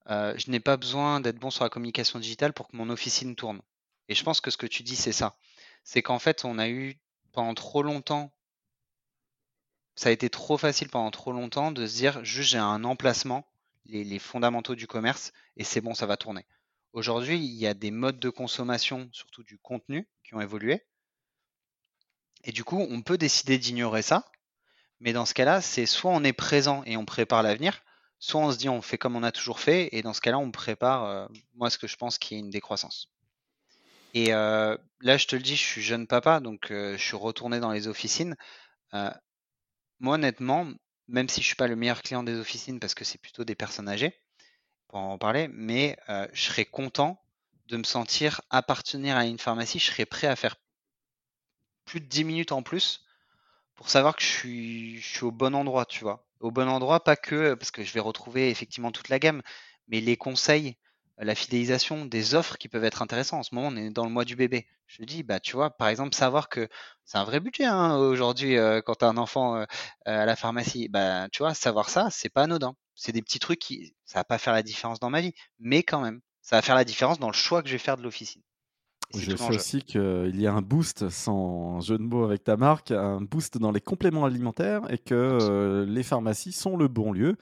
je 0.08 0.50
n'ai 0.50 0.60
pas 0.60 0.76
besoin 0.76 1.20
d'être 1.20 1.38
bon 1.38 1.50
sur 1.50 1.64
la 1.64 1.70
communication 1.70 2.18
digitale 2.18 2.52
pour 2.52 2.68
que 2.68 2.76
mon 2.76 2.90
officine 2.90 3.36
tourne. 3.36 3.60
Et 4.08 4.14
je 4.14 4.24
pense 4.24 4.40
que 4.40 4.50
ce 4.50 4.56
que 4.56 4.66
tu 4.66 4.82
dis, 4.82 4.96
c'est 4.96 5.12
ça. 5.12 5.36
C'est 5.84 6.02
qu'en 6.02 6.18
fait, 6.18 6.44
on 6.44 6.58
a 6.58 6.68
eu 6.68 6.96
pendant 7.32 7.54
trop 7.54 7.82
longtemps, 7.82 8.32
ça 9.94 10.08
a 10.08 10.12
été 10.12 10.30
trop 10.30 10.56
facile 10.56 10.88
pendant 10.88 11.10
trop 11.10 11.32
longtemps 11.32 11.72
de 11.72 11.86
se 11.86 11.96
dire 11.96 12.24
juste 12.24 12.50
j'ai 12.50 12.58
un 12.58 12.84
emplacement 12.84 13.44
les, 13.88 14.18
fondamentaux 14.18 14.74
du 14.74 14.86
commerce 14.86 15.32
et 15.56 15.64
c'est 15.64 15.80
bon, 15.80 15.94
ça 15.94 16.06
va 16.06 16.16
tourner. 16.16 16.46
Aujourd'hui, 16.92 17.38
il 17.38 17.54
y 17.54 17.66
a 17.66 17.74
des 17.74 17.90
modes 17.90 18.18
de 18.18 18.30
consommation, 18.30 19.08
surtout 19.12 19.42
du 19.42 19.58
contenu, 19.58 20.08
qui 20.24 20.34
ont 20.34 20.40
évolué. 20.40 20.82
Et 22.44 22.52
du 22.52 22.64
coup, 22.64 22.78
on 22.78 23.02
peut 23.02 23.18
décider 23.18 23.58
d'ignorer 23.58 24.02
ça. 24.02 24.30
Mais 25.00 25.12
dans 25.12 25.26
ce 25.26 25.34
cas-là, 25.34 25.60
c'est 25.60 25.86
soit 25.86 26.10
on 26.10 26.24
est 26.24 26.32
présent 26.32 26.82
et 26.84 26.96
on 26.96 27.04
prépare 27.04 27.42
l'avenir, 27.42 27.82
soit 28.18 28.40
on 28.40 28.50
se 28.50 28.58
dit 28.58 28.68
on 28.68 28.82
fait 28.82 28.98
comme 28.98 29.16
on 29.16 29.22
a 29.22 29.32
toujours 29.32 29.60
fait. 29.60 29.88
Et 29.92 30.02
dans 30.02 30.12
ce 30.12 30.20
cas-là, 30.20 30.38
on 30.38 30.50
prépare, 30.50 31.04
euh, 31.04 31.26
moi, 31.54 31.70
ce 31.70 31.78
que 31.78 31.86
je 31.86 31.96
pense 31.96 32.18
qui 32.18 32.34
est 32.34 32.38
une 32.38 32.50
décroissance. 32.50 33.08
Et 34.14 34.32
euh, 34.32 34.76
là, 35.00 35.16
je 35.16 35.26
te 35.26 35.36
le 35.36 35.42
dis, 35.42 35.54
je 35.54 35.62
suis 35.62 35.82
jeune 35.82 36.06
papa, 36.06 36.40
donc 36.40 36.70
euh, 36.70 36.96
je 36.96 37.02
suis 37.02 37.16
retourné 37.16 37.60
dans 37.60 37.70
les 37.72 37.88
officines. 37.88 38.34
moi, 40.00 40.14
honnêtement, 40.14 40.66
même 41.08 41.28
si 41.28 41.42
je 41.42 41.46
suis 41.46 41.56
pas 41.56 41.68
le 41.68 41.76
meilleur 41.76 42.02
client 42.02 42.22
des 42.22 42.36
officines 42.38 42.80
parce 42.80 42.94
que 42.94 43.04
c'est 43.04 43.18
plutôt 43.18 43.44
des 43.44 43.54
personnes 43.54 43.88
âgées, 43.88 44.14
pour 44.88 44.98
en 45.00 45.18
parler, 45.18 45.48
mais 45.52 45.96
je 46.32 46.42
serais 46.42 46.64
content 46.64 47.22
de 47.66 47.76
me 47.76 47.84
sentir 47.84 48.40
appartenir 48.50 49.16
à 49.16 49.26
une 49.26 49.38
pharmacie. 49.38 49.78
Je 49.78 49.90
serais 49.90 50.06
prêt 50.06 50.26
à 50.26 50.36
faire 50.36 50.56
plus 51.84 52.00
de 52.00 52.06
10 52.06 52.24
minutes 52.24 52.52
en 52.52 52.62
plus 52.62 53.04
pour 53.78 53.88
savoir 53.90 54.16
que 54.16 54.22
je 54.22 54.28
suis, 54.28 55.02
au 55.22 55.30
bon 55.30 55.54
endroit, 55.54 55.86
tu 55.86 56.00
vois. 56.02 56.26
Au 56.40 56.50
bon 56.50 56.68
endroit, 56.68 57.04
pas 57.04 57.16
que 57.16 57.54
parce 57.54 57.70
que 57.70 57.84
je 57.84 57.92
vais 57.94 58.00
retrouver 58.00 58.50
effectivement 58.50 58.90
toute 58.92 59.08
la 59.08 59.20
gamme, 59.20 59.40
mais 59.88 60.00
les 60.00 60.16
conseils, 60.16 60.76
la 61.18 61.34
fidélisation, 61.36 62.04
des 62.04 62.34
offres 62.34 62.58
qui 62.58 62.68
peuvent 62.68 62.84
être 62.84 63.02
intéressantes. 63.02 63.40
En 63.40 63.42
ce 63.44 63.54
moment, 63.54 63.68
on 63.68 63.76
est 63.76 63.90
dans 63.90 64.04
le 64.04 64.10
mois 64.10 64.24
du 64.24 64.34
bébé. 64.36 64.66
Je 64.88 65.04
dis, 65.04 65.22
bah, 65.22 65.38
tu 65.40 65.54
vois, 65.56 65.70
par 65.70 65.88
exemple, 65.88 66.14
savoir 66.14 66.48
que 66.48 66.68
c'est 67.04 67.18
un 67.18 67.24
vrai 67.24 67.40
budget 67.40 67.66
hein, 67.66 67.96
aujourd'hui 67.96 68.56
euh, 68.58 68.80
quand 68.82 68.96
tu 68.96 69.04
as 69.04 69.08
un 69.08 69.16
enfant 69.16 69.56
euh, 69.56 69.64
à 70.06 70.26
la 70.26 70.36
pharmacie. 70.36 70.88
Bah, 70.88 71.28
tu 71.30 71.42
vois, 71.42 71.54
savoir 71.54 71.88
ça, 71.88 72.08
c'est 72.10 72.30
pas 72.30 72.42
anodin. 72.42 72.74
C'est 72.96 73.12
des 73.12 73.22
petits 73.22 73.38
trucs 73.38 73.60
qui, 73.60 73.94
ça 74.04 74.18
va 74.20 74.24
pas 74.24 74.38
faire 74.38 74.52
la 74.52 74.64
différence 74.64 74.98
dans 75.00 75.10
ma 75.10 75.20
vie, 75.20 75.34
mais 75.60 75.84
quand 75.84 76.00
même, 76.00 76.20
ça 76.42 76.56
va 76.56 76.62
faire 76.62 76.74
la 76.74 76.84
différence 76.84 77.20
dans 77.20 77.28
le 77.28 77.32
choix 77.34 77.62
que 77.62 77.68
je 77.68 77.74
vais 77.74 77.78
faire 77.78 77.96
de 77.96 78.02
l'officine. 78.02 78.42
Je 79.16 79.36
sais 79.36 79.54
aussi 79.54 79.82
qu'il 79.82 80.38
y 80.38 80.46
a 80.46 80.52
un 80.52 80.60
boost, 80.60 81.08
sans 81.08 81.80
jeu 81.80 81.96
de 81.96 82.02
mots 82.02 82.24
avec 82.24 82.44
ta 82.44 82.56
marque, 82.56 82.90
un 82.90 83.20
boost 83.20 83.56
dans 83.56 83.72
les 83.72 83.80
compléments 83.80 84.26
alimentaires 84.26 84.82
et 84.92 84.98
que 84.98 85.14
euh, 85.14 85.86
les 85.86 86.02
pharmacies 86.02 86.52
sont 86.52 86.76
le 86.76 86.88
bon 86.88 87.12
lieu 87.12 87.36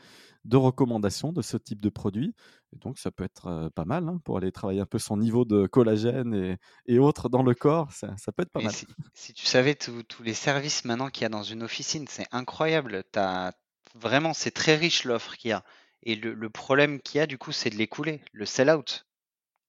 de 0.45 0.57
recommandation 0.57 1.33
de 1.33 1.43
ce 1.43 1.57
type 1.57 1.81
de 1.81 1.89
produit. 1.89 2.35
Et 2.73 2.77
donc, 2.77 2.99
ça 2.99 3.11
peut 3.11 3.25
être 3.25 3.71
pas 3.75 3.85
mal 3.85 4.09
hein, 4.09 4.21
pour 4.25 4.39
aller 4.39 4.53
travailler 4.53 4.81
un 4.81 4.87
peu 4.87 5.01
son 5.01 5.17
niveau 5.17 5.45
de 5.45 5.67
collagène 5.67 6.57
et, 6.87 6.99
autres 7.01 7.29
dans 7.29 7.43
le 7.43 7.55
corps. 7.55 7.91
Ça, 7.93 8.15
peut 8.37 8.43
être 8.43 8.53
pas 8.53 8.63
mal. 8.63 8.73
Si, 9.15 9.35
tu 9.35 9.47
savais 9.47 9.75
tous 9.75 10.23
les 10.23 10.35
services 10.35 10.85
maintenant 10.85 11.09
qu'il 11.09 11.23
y 11.23 11.27
a 11.27 11.31
dans 11.31 11.43
une 11.43 11.65
officine, 11.65 12.07
c'est 12.09 12.27
incroyable. 12.31 13.03
As, 13.17 13.53
vraiment, 13.97 14.35
c'est 14.35 14.53
très 14.53 14.77
riche 14.77 15.05
l'offre 15.05 15.37
qu'il 15.37 15.51
y 15.51 15.53
a. 15.53 15.65
Et 16.05 16.15
le, 16.15 16.33
le 16.33 16.51
problème 16.51 17.01
qu'il 17.01 17.19
y 17.19 17.21
a, 17.21 17.27
du 17.27 17.39
coup, 17.39 17.51
c'est 17.51 17.71
de 17.71 17.77
l'écouler, 17.77 18.21
le 18.33 18.47
sell-out. 18.47 19.06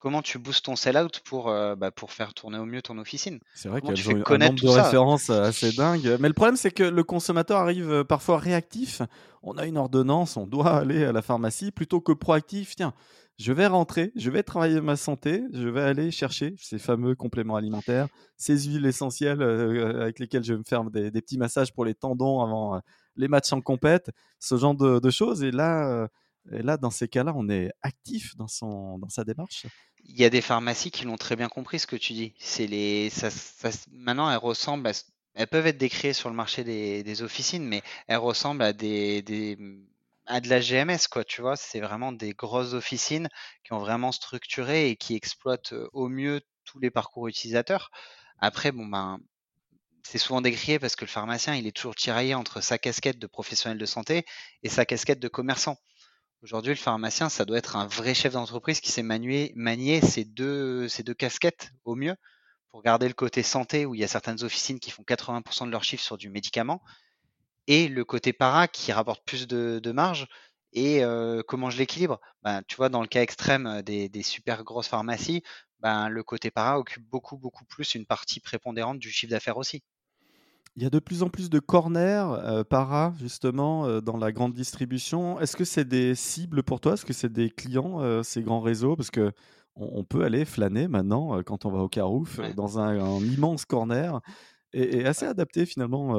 Comment 0.00 0.22
tu 0.22 0.38
boostes 0.38 0.64
ton 0.64 0.76
sell-out 0.76 1.20
pour, 1.24 1.48
euh, 1.48 1.74
bah, 1.74 1.90
pour 1.90 2.12
faire 2.12 2.32
tourner 2.32 2.58
au 2.58 2.64
mieux 2.64 2.82
ton 2.82 2.98
officine? 2.98 3.40
C'est 3.54 3.68
vrai 3.68 3.80
qu'il 3.80 3.90
y 3.90 4.12
a 4.12 4.14
un 4.14 4.38
nombre 4.38 4.60
de 4.60 4.68
références 4.68 5.28
euh, 5.28 5.42
assez 5.42 5.72
dingue. 5.72 6.16
Mais 6.20 6.28
le 6.28 6.34
problème, 6.34 6.56
c'est 6.56 6.70
que 6.70 6.84
le 6.84 7.02
consommateur 7.02 7.58
arrive 7.58 7.90
euh, 7.90 8.04
parfois 8.04 8.38
réactif. 8.38 9.02
On 9.42 9.58
a 9.58 9.66
une 9.66 9.76
ordonnance, 9.76 10.36
on 10.36 10.46
doit 10.46 10.76
aller 10.76 11.04
à 11.04 11.10
la 11.10 11.20
pharmacie 11.20 11.72
plutôt 11.72 12.00
que 12.00 12.12
proactif. 12.12 12.76
Tiens, 12.76 12.94
je 13.38 13.52
vais 13.52 13.66
rentrer, 13.66 14.12
je 14.14 14.30
vais 14.30 14.44
travailler 14.44 14.80
ma 14.80 14.94
santé, 14.94 15.42
je 15.52 15.66
vais 15.66 15.82
aller 15.82 16.12
chercher 16.12 16.54
ces 16.60 16.78
fameux 16.78 17.16
compléments 17.16 17.56
alimentaires, 17.56 18.06
ces 18.36 18.56
huiles 18.66 18.86
essentielles 18.86 19.42
avec 19.42 20.20
lesquelles 20.20 20.44
je 20.44 20.52
vais 20.52 20.58
me 20.58 20.64
faire 20.64 20.84
des, 20.84 21.10
petits 21.10 21.38
massages 21.38 21.72
pour 21.72 21.84
les 21.84 21.94
tendons 21.94 22.40
avant 22.40 22.80
les 23.16 23.28
matchs 23.28 23.52
en 23.52 23.60
compète, 23.60 24.10
ce 24.40 24.56
genre 24.56 24.74
de, 24.74 24.98
de 24.98 25.10
choses. 25.10 25.44
Et 25.44 25.52
là, 25.52 26.08
et 26.52 26.62
là, 26.62 26.76
dans 26.76 26.90
ces 26.90 27.08
cas-là, 27.08 27.32
on 27.34 27.48
est 27.48 27.70
actif 27.82 28.36
dans, 28.36 28.48
son, 28.48 28.98
dans 28.98 29.08
sa 29.08 29.24
démarche. 29.24 29.66
Il 30.04 30.18
y 30.18 30.24
a 30.24 30.30
des 30.30 30.40
pharmacies 30.40 30.90
qui 30.90 31.04
l'ont 31.04 31.16
très 31.16 31.36
bien 31.36 31.48
compris 31.48 31.78
ce 31.78 31.86
que 31.86 31.96
tu 31.96 32.12
dis. 32.12 32.34
C'est 32.38 32.66
les, 32.66 33.10
maintenant, 33.92 34.30
elles 34.30 34.38
ressemblent, 34.38 34.90
elles 35.34 35.46
peuvent 35.46 35.66
être 35.66 35.78
décriées 35.78 36.12
sur 36.12 36.28
le 36.28 36.34
marché 36.34 36.64
des, 36.64 37.22
officines, 37.22 37.64
mais 37.64 37.82
elles 38.06 38.16
ressemblent 38.16 38.62
à 38.62 38.72
des, 38.72 39.22
de 39.22 40.48
la 40.48 40.60
GMS, 40.60 41.08
quoi. 41.10 41.24
Tu 41.24 41.40
vois, 41.40 41.56
c'est 41.56 41.80
vraiment 41.80 42.12
des 42.12 42.32
grosses 42.32 42.74
officines 42.74 43.28
qui 43.64 43.72
ont 43.72 43.78
vraiment 43.78 44.12
structuré 44.12 44.90
et 44.90 44.96
qui 44.96 45.14
exploitent 45.14 45.72
euh, 45.72 45.88
au 45.92 46.08
mieux 46.08 46.40
tous 46.64 46.78
les 46.78 46.90
parcours 46.90 47.28
utilisateurs. 47.28 47.90
Après, 48.38 48.72
bon 48.72 48.86
ben, 48.86 49.20
c'est 50.02 50.18
souvent 50.18 50.40
décrié 50.40 50.78
parce 50.78 50.96
que 50.96 51.04
le 51.04 51.10
pharmacien, 51.10 51.54
il 51.54 51.66
est 51.66 51.76
toujours 51.76 51.94
tiraillé 51.94 52.34
entre 52.34 52.60
sa 52.60 52.78
casquette 52.78 53.18
de 53.18 53.26
professionnel 53.26 53.78
de 53.78 53.86
santé 53.86 54.24
et 54.62 54.68
sa 54.68 54.84
casquette 54.86 55.20
de 55.20 55.28
commerçant. 55.28 55.76
Aujourd'hui, 56.42 56.70
le 56.70 56.78
pharmacien, 56.78 57.28
ça 57.28 57.44
doit 57.44 57.58
être 57.58 57.74
un 57.74 57.86
vrai 57.88 58.14
chef 58.14 58.34
d'entreprise 58.34 58.80
qui 58.80 58.92
sait 58.92 59.02
manier, 59.02 59.52
manier 59.56 60.00
ces, 60.00 60.24
deux, 60.24 60.88
ces 60.88 61.02
deux 61.02 61.14
casquettes 61.14 61.72
au 61.84 61.96
mieux 61.96 62.14
pour 62.70 62.82
garder 62.82 63.08
le 63.08 63.14
côté 63.14 63.42
santé 63.42 63.86
où 63.86 63.94
il 63.96 64.00
y 64.00 64.04
a 64.04 64.08
certaines 64.08 64.44
officines 64.44 64.78
qui 64.78 64.92
font 64.92 65.02
80% 65.02 65.66
de 65.66 65.72
leur 65.72 65.82
chiffre 65.82 66.02
sur 66.04 66.16
du 66.16 66.30
médicament 66.30 66.80
et 67.66 67.88
le 67.88 68.04
côté 68.04 68.32
para 68.32 68.68
qui 68.68 68.92
rapporte 68.92 69.24
plus 69.24 69.48
de, 69.48 69.92
marge. 69.92 70.28
Et 70.72 71.02
euh, 71.02 71.42
comment 71.46 71.70
je 71.70 71.78
l'équilibre? 71.78 72.20
Ben, 72.42 72.62
Tu 72.68 72.76
vois, 72.76 72.88
dans 72.88 73.00
le 73.00 73.08
cas 73.08 73.22
extrême 73.22 73.66
euh, 73.66 73.82
des, 73.82 74.22
super 74.22 74.62
grosses 74.62 74.88
pharmacies, 74.88 75.42
ben, 75.80 76.08
le 76.08 76.22
côté 76.22 76.52
para 76.52 76.78
occupe 76.78 77.04
beaucoup, 77.04 77.36
beaucoup 77.36 77.64
plus 77.64 77.96
une 77.96 78.06
partie 78.06 78.38
prépondérante 78.38 78.98
du 79.00 79.10
chiffre 79.10 79.30
d'affaires 79.30 79.56
aussi. 79.56 79.82
Il 80.78 80.84
y 80.84 80.86
a 80.86 80.90
de 80.90 81.00
plus 81.00 81.24
en 81.24 81.28
plus 81.28 81.50
de 81.50 81.58
corners 81.58 82.24
euh, 82.44 82.62
para, 82.62 83.12
justement, 83.18 83.86
euh, 83.86 84.00
dans 84.00 84.16
la 84.16 84.30
grande 84.30 84.54
distribution. 84.54 85.40
Est-ce 85.40 85.56
que 85.56 85.64
c'est 85.64 85.84
des 85.84 86.14
cibles 86.14 86.62
pour 86.62 86.80
toi? 86.80 86.92
Est-ce 86.92 87.04
que 87.04 87.12
c'est 87.12 87.32
des 87.32 87.50
clients, 87.50 88.00
euh, 88.00 88.22
ces 88.22 88.42
grands 88.42 88.60
réseaux? 88.60 88.94
Parce 88.94 89.10
que 89.10 89.32
on, 89.74 90.04
peut 90.04 90.22
aller 90.22 90.44
flâner 90.44 90.86
maintenant 90.86 91.42
quand 91.42 91.64
on 91.64 91.72
va 91.72 91.80
au 91.80 91.88
Carouf 91.88 92.38
dans 92.54 92.78
un, 92.78 93.18
immense 93.18 93.64
corner 93.64 94.20
et, 94.72 95.04
assez 95.04 95.26
adapté 95.26 95.66
finalement. 95.66 96.10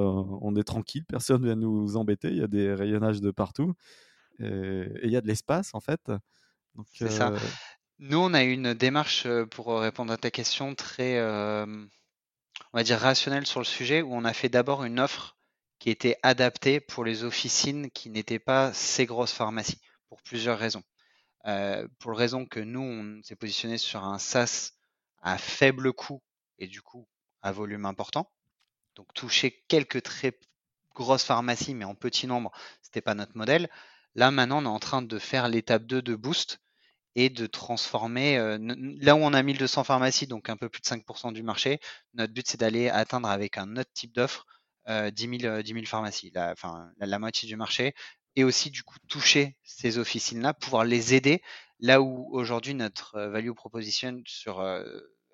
on 0.41 0.55
est 0.55 0.63
tranquille, 0.63 1.05
personne 1.09 1.41
ne 1.41 1.47
vient 1.47 1.55
nous 1.55 1.95
embêter, 1.95 2.29
il 2.29 2.37
y 2.37 2.43
a 2.43 2.47
des 2.47 2.73
rayonnages 2.73 3.19
de 3.19 3.31
partout 3.31 3.73
et 4.39 4.89
il 5.03 5.09
y 5.09 5.17
a 5.17 5.21
de 5.21 5.27
l'espace 5.27 5.71
en 5.73 5.81
fait. 5.81 6.11
C'est 6.93 7.11
ça. 7.11 7.33
Nous, 7.99 8.17
on 8.17 8.33
a 8.33 8.43
une 8.43 8.73
démarche 8.73 9.27
pour 9.51 9.77
répondre 9.77 10.13
à 10.13 10.17
ta 10.17 10.31
question 10.31 10.73
très, 10.73 11.19
on 12.73 12.77
va 12.77 12.83
dire, 12.83 12.99
rationnelle 12.99 13.45
sur 13.45 13.59
le 13.59 13.65
sujet 13.65 14.01
où 14.01 14.13
on 14.13 14.25
a 14.25 14.33
fait 14.33 14.49
d'abord 14.49 14.83
une 14.83 14.99
offre 14.99 15.37
qui 15.79 15.89
était 15.89 16.17
adaptée 16.23 16.79
pour 16.79 17.03
les 17.03 17.23
officines 17.23 17.89
qui 17.91 18.09
n'étaient 18.09 18.39
pas 18.39 18.73
ces 18.73 19.05
grosses 19.05 19.31
pharmacies 19.31 19.81
pour 20.09 20.21
plusieurs 20.21 20.59
raisons. 20.59 20.83
pour 21.99 22.11
le 22.11 22.17
raison 22.17 22.45
que 22.45 22.59
nous, 22.59 22.81
on 22.81 23.21
s'est 23.23 23.35
positionné 23.35 23.77
sur 23.77 24.03
un 24.03 24.19
SaaS 24.19 24.73
à 25.21 25.37
faible 25.37 25.93
coût 25.93 26.21
et 26.57 26.67
du 26.67 26.81
coup 26.81 27.07
à 27.41 27.51
volume 27.51 27.85
important. 27.85 28.29
Donc 28.95 29.13
toucher 29.13 29.63
quelques 29.67 30.01
très 30.03 30.37
grosses 30.93 31.23
pharmacies, 31.23 31.73
mais 31.73 31.85
en 31.85 31.95
petit 31.95 32.27
nombre, 32.27 32.51
ce 32.81 32.89
n'était 32.89 33.01
pas 33.01 33.13
notre 33.15 33.37
modèle. 33.37 33.69
Là, 34.15 34.31
maintenant, 34.31 34.61
on 34.61 34.65
est 34.65 34.67
en 34.67 34.79
train 34.79 35.01
de 35.01 35.19
faire 35.19 35.47
l'étape 35.47 35.83
2 35.83 36.01
de 36.01 36.15
Boost 36.15 36.59
et 37.19 37.29
de 37.29 37.47
transformer. 37.47 38.37
là 39.01 39.15
où 39.15 39.19
on 39.19 39.33
a 39.33 39.43
1200 39.43 39.83
pharmacies, 39.83 40.25
donc 40.25 40.49
un 40.49 40.55
peu 40.55 40.69
plus 40.69 40.79
de 40.79 40.85
5% 40.85 41.33
du 41.33 41.43
marché, 41.43 41.79
notre 42.13 42.33
but, 42.33 42.47
c'est 42.47 42.59
d'aller 42.59 42.89
atteindre 42.89 43.29
avec 43.29 43.57
un 43.57 43.75
autre 43.75 43.91
type 43.93 44.13
d'offre 44.13 44.45
10, 44.87 45.39
000, 45.41 45.61
10 45.61 45.85
pharmacies, 45.85 46.31
la, 46.33 46.53
enfin, 46.53 46.89
la, 46.97 47.19
moitié 47.19 47.47
du 47.47 47.57
marché, 47.57 47.93
et 48.37 48.45
aussi 48.45 48.71
du 48.71 48.83
coup 48.83 48.95
toucher 49.09 49.57
ces 49.63 49.97
officines-là, 49.97 50.53
pouvoir 50.53 50.85
les 50.85 51.13
aider 51.13 51.41
là 51.79 52.01
où 52.01 52.29
aujourd'hui 52.31 52.73
notre 52.73 53.19
value 53.19 53.51
proposition 53.51 54.23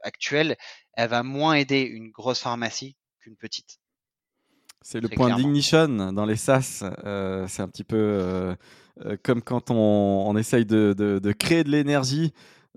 actuelle, 0.01 0.58
elle 0.94 1.10
va 1.10 1.22
moins 1.22 1.54
aider 1.54 1.82
une 1.82 2.10
grosse 2.10 2.39
pharmacie 2.39 2.96
qu'une 3.20 3.38
petite. 3.38 3.80
C'est 4.88 5.01
le 5.01 5.10
point 5.10 5.36
d'ignition 5.36 5.88
dans 6.13 6.25
les 6.25 6.36
SaaS. 6.36 6.84
Euh, 7.06 7.48
c'est 7.48 7.63
un 7.63 7.68
petit 7.68 7.84
peu 7.84 7.98
euh, 7.98 8.56
euh, 9.04 9.18
comme 9.24 9.42
quand 9.42 9.72
on, 9.72 9.74
on 10.27 10.38
essaye 10.38 10.63
de, 10.63 10.94
de, 10.94 11.32
créer 11.32 11.63
de 11.63 11.72
l'énergie 11.72 12.34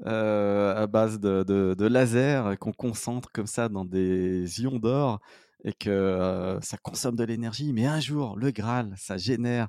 à 0.06 0.86
base 0.86 1.20
de, 1.20 1.42
de 1.42 1.86
laser 1.86 2.58
qu'on 2.58 2.72
concentre 2.72 3.30
comme 3.30 3.46
ça 3.46 3.68
dans 3.68 3.84
des 3.84 4.62
ions 4.62 4.78
d'or 4.78 5.20
et 5.64 5.74
que 5.74 6.58
ça 6.62 6.78
consomme 6.78 7.14
de 7.14 7.24
l'énergie. 7.24 7.74
Mais 7.74 7.84
un 7.84 8.00
jour, 8.00 8.38
le 8.38 8.52
Graal, 8.52 8.94
ça 8.96 9.18
génère 9.18 9.68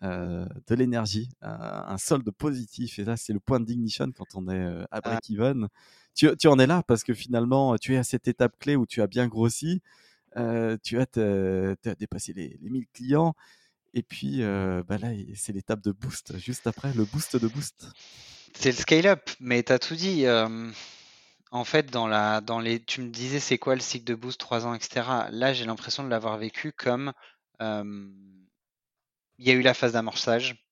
de 0.00 0.74
l'énergie, 0.76 1.28
un 1.42 1.98
solde 1.98 2.30
positif. 2.30 3.00
Et 3.00 3.04
là, 3.04 3.16
c'est 3.16 3.32
le 3.32 3.40
point 3.40 3.58
d'ignition 3.58 4.12
quand 4.16 4.36
on 4.36 4.48
est 4.48 4.64
à 4.64 4.86
ah. 4.92 5.00
break-even. 5.00 5.66
Tu, 6.14 6.28
tu, 6.36 6.46
en 6.46 6.60
es 6.60 6.68
là 6.68 6.84
parce 6.86 7.02
que 7.02 7.14
finalement, 7.14 7.76
tu 7.78 7.94
es 7.94 7.98
à 7.98 8.04
cette 8.04 8.28
étape 8.28 8.52
clé 8.60 8.76
où 8.76 8.86
tu 8.86 9.02
as 9.02 9.08
bien 9.08 9.26
grossi 9.26 9.82
tu 10.34 10.98
as, 10.98 11.94
dépassé 11.98 12.32
les, 12.32 12.58
les, 12.60 12.70
1000 12.70 12.86
clients. 12.92 13.34
Et 13.94 14.02
puis 14.02 14.40
bah 14.40 14.98
là, 14.98 15.08
c'est 15.34 15.52
l'étape 15.52 15.82
de 15.82 15.92
boost, 15.92 16.38
juste 16.38 16.66
après, 16.66 16.92
le 16.94 17.04
boost 17.04 17.36
de 17.36 17.48
boost. 17.48 17.86
C'est 18.54 18.70
le 18.70 18.76
scale-up, 18.76 19.30
mais 19.40 19.62
tu 19.62 19.72
as 19.72 19.78
tout 19.78 19.96
dit. 19.96 20.26
en 21.50 21.64
fait, 21.64 21.90
dans 21.90 22.06
la, 22.06 22.40
dans 22.40 22.60
les, 22.60 22.80
tu 22.80 23.00
me 23.00 23.08
disais 23.08 23.40
c'est 23.40 23.58
quoi 23.58 23.74
le 23.74 23.80
cycle 23.80 24.04
de 24.04 24.14
boost, 24.14 24.38
3 24.38 24.66
ans, 24.66 24.74
etc. 24.74 25.06
Là, 25.30 25.52
j'ai 25.52 25.64
l'impression 25.64 26.04
de 26.04 26.08
l'avoir 26.08 26.38
vécu 26.38 26.72
comme 26.72 27.12
il 27.60 29.46
y 29.46 29.50
a 29.50 29.54
eu 29.54 29.62
la 29.62 29.74
phase 29.74 29.92
d'amorçage. 29.92 30.66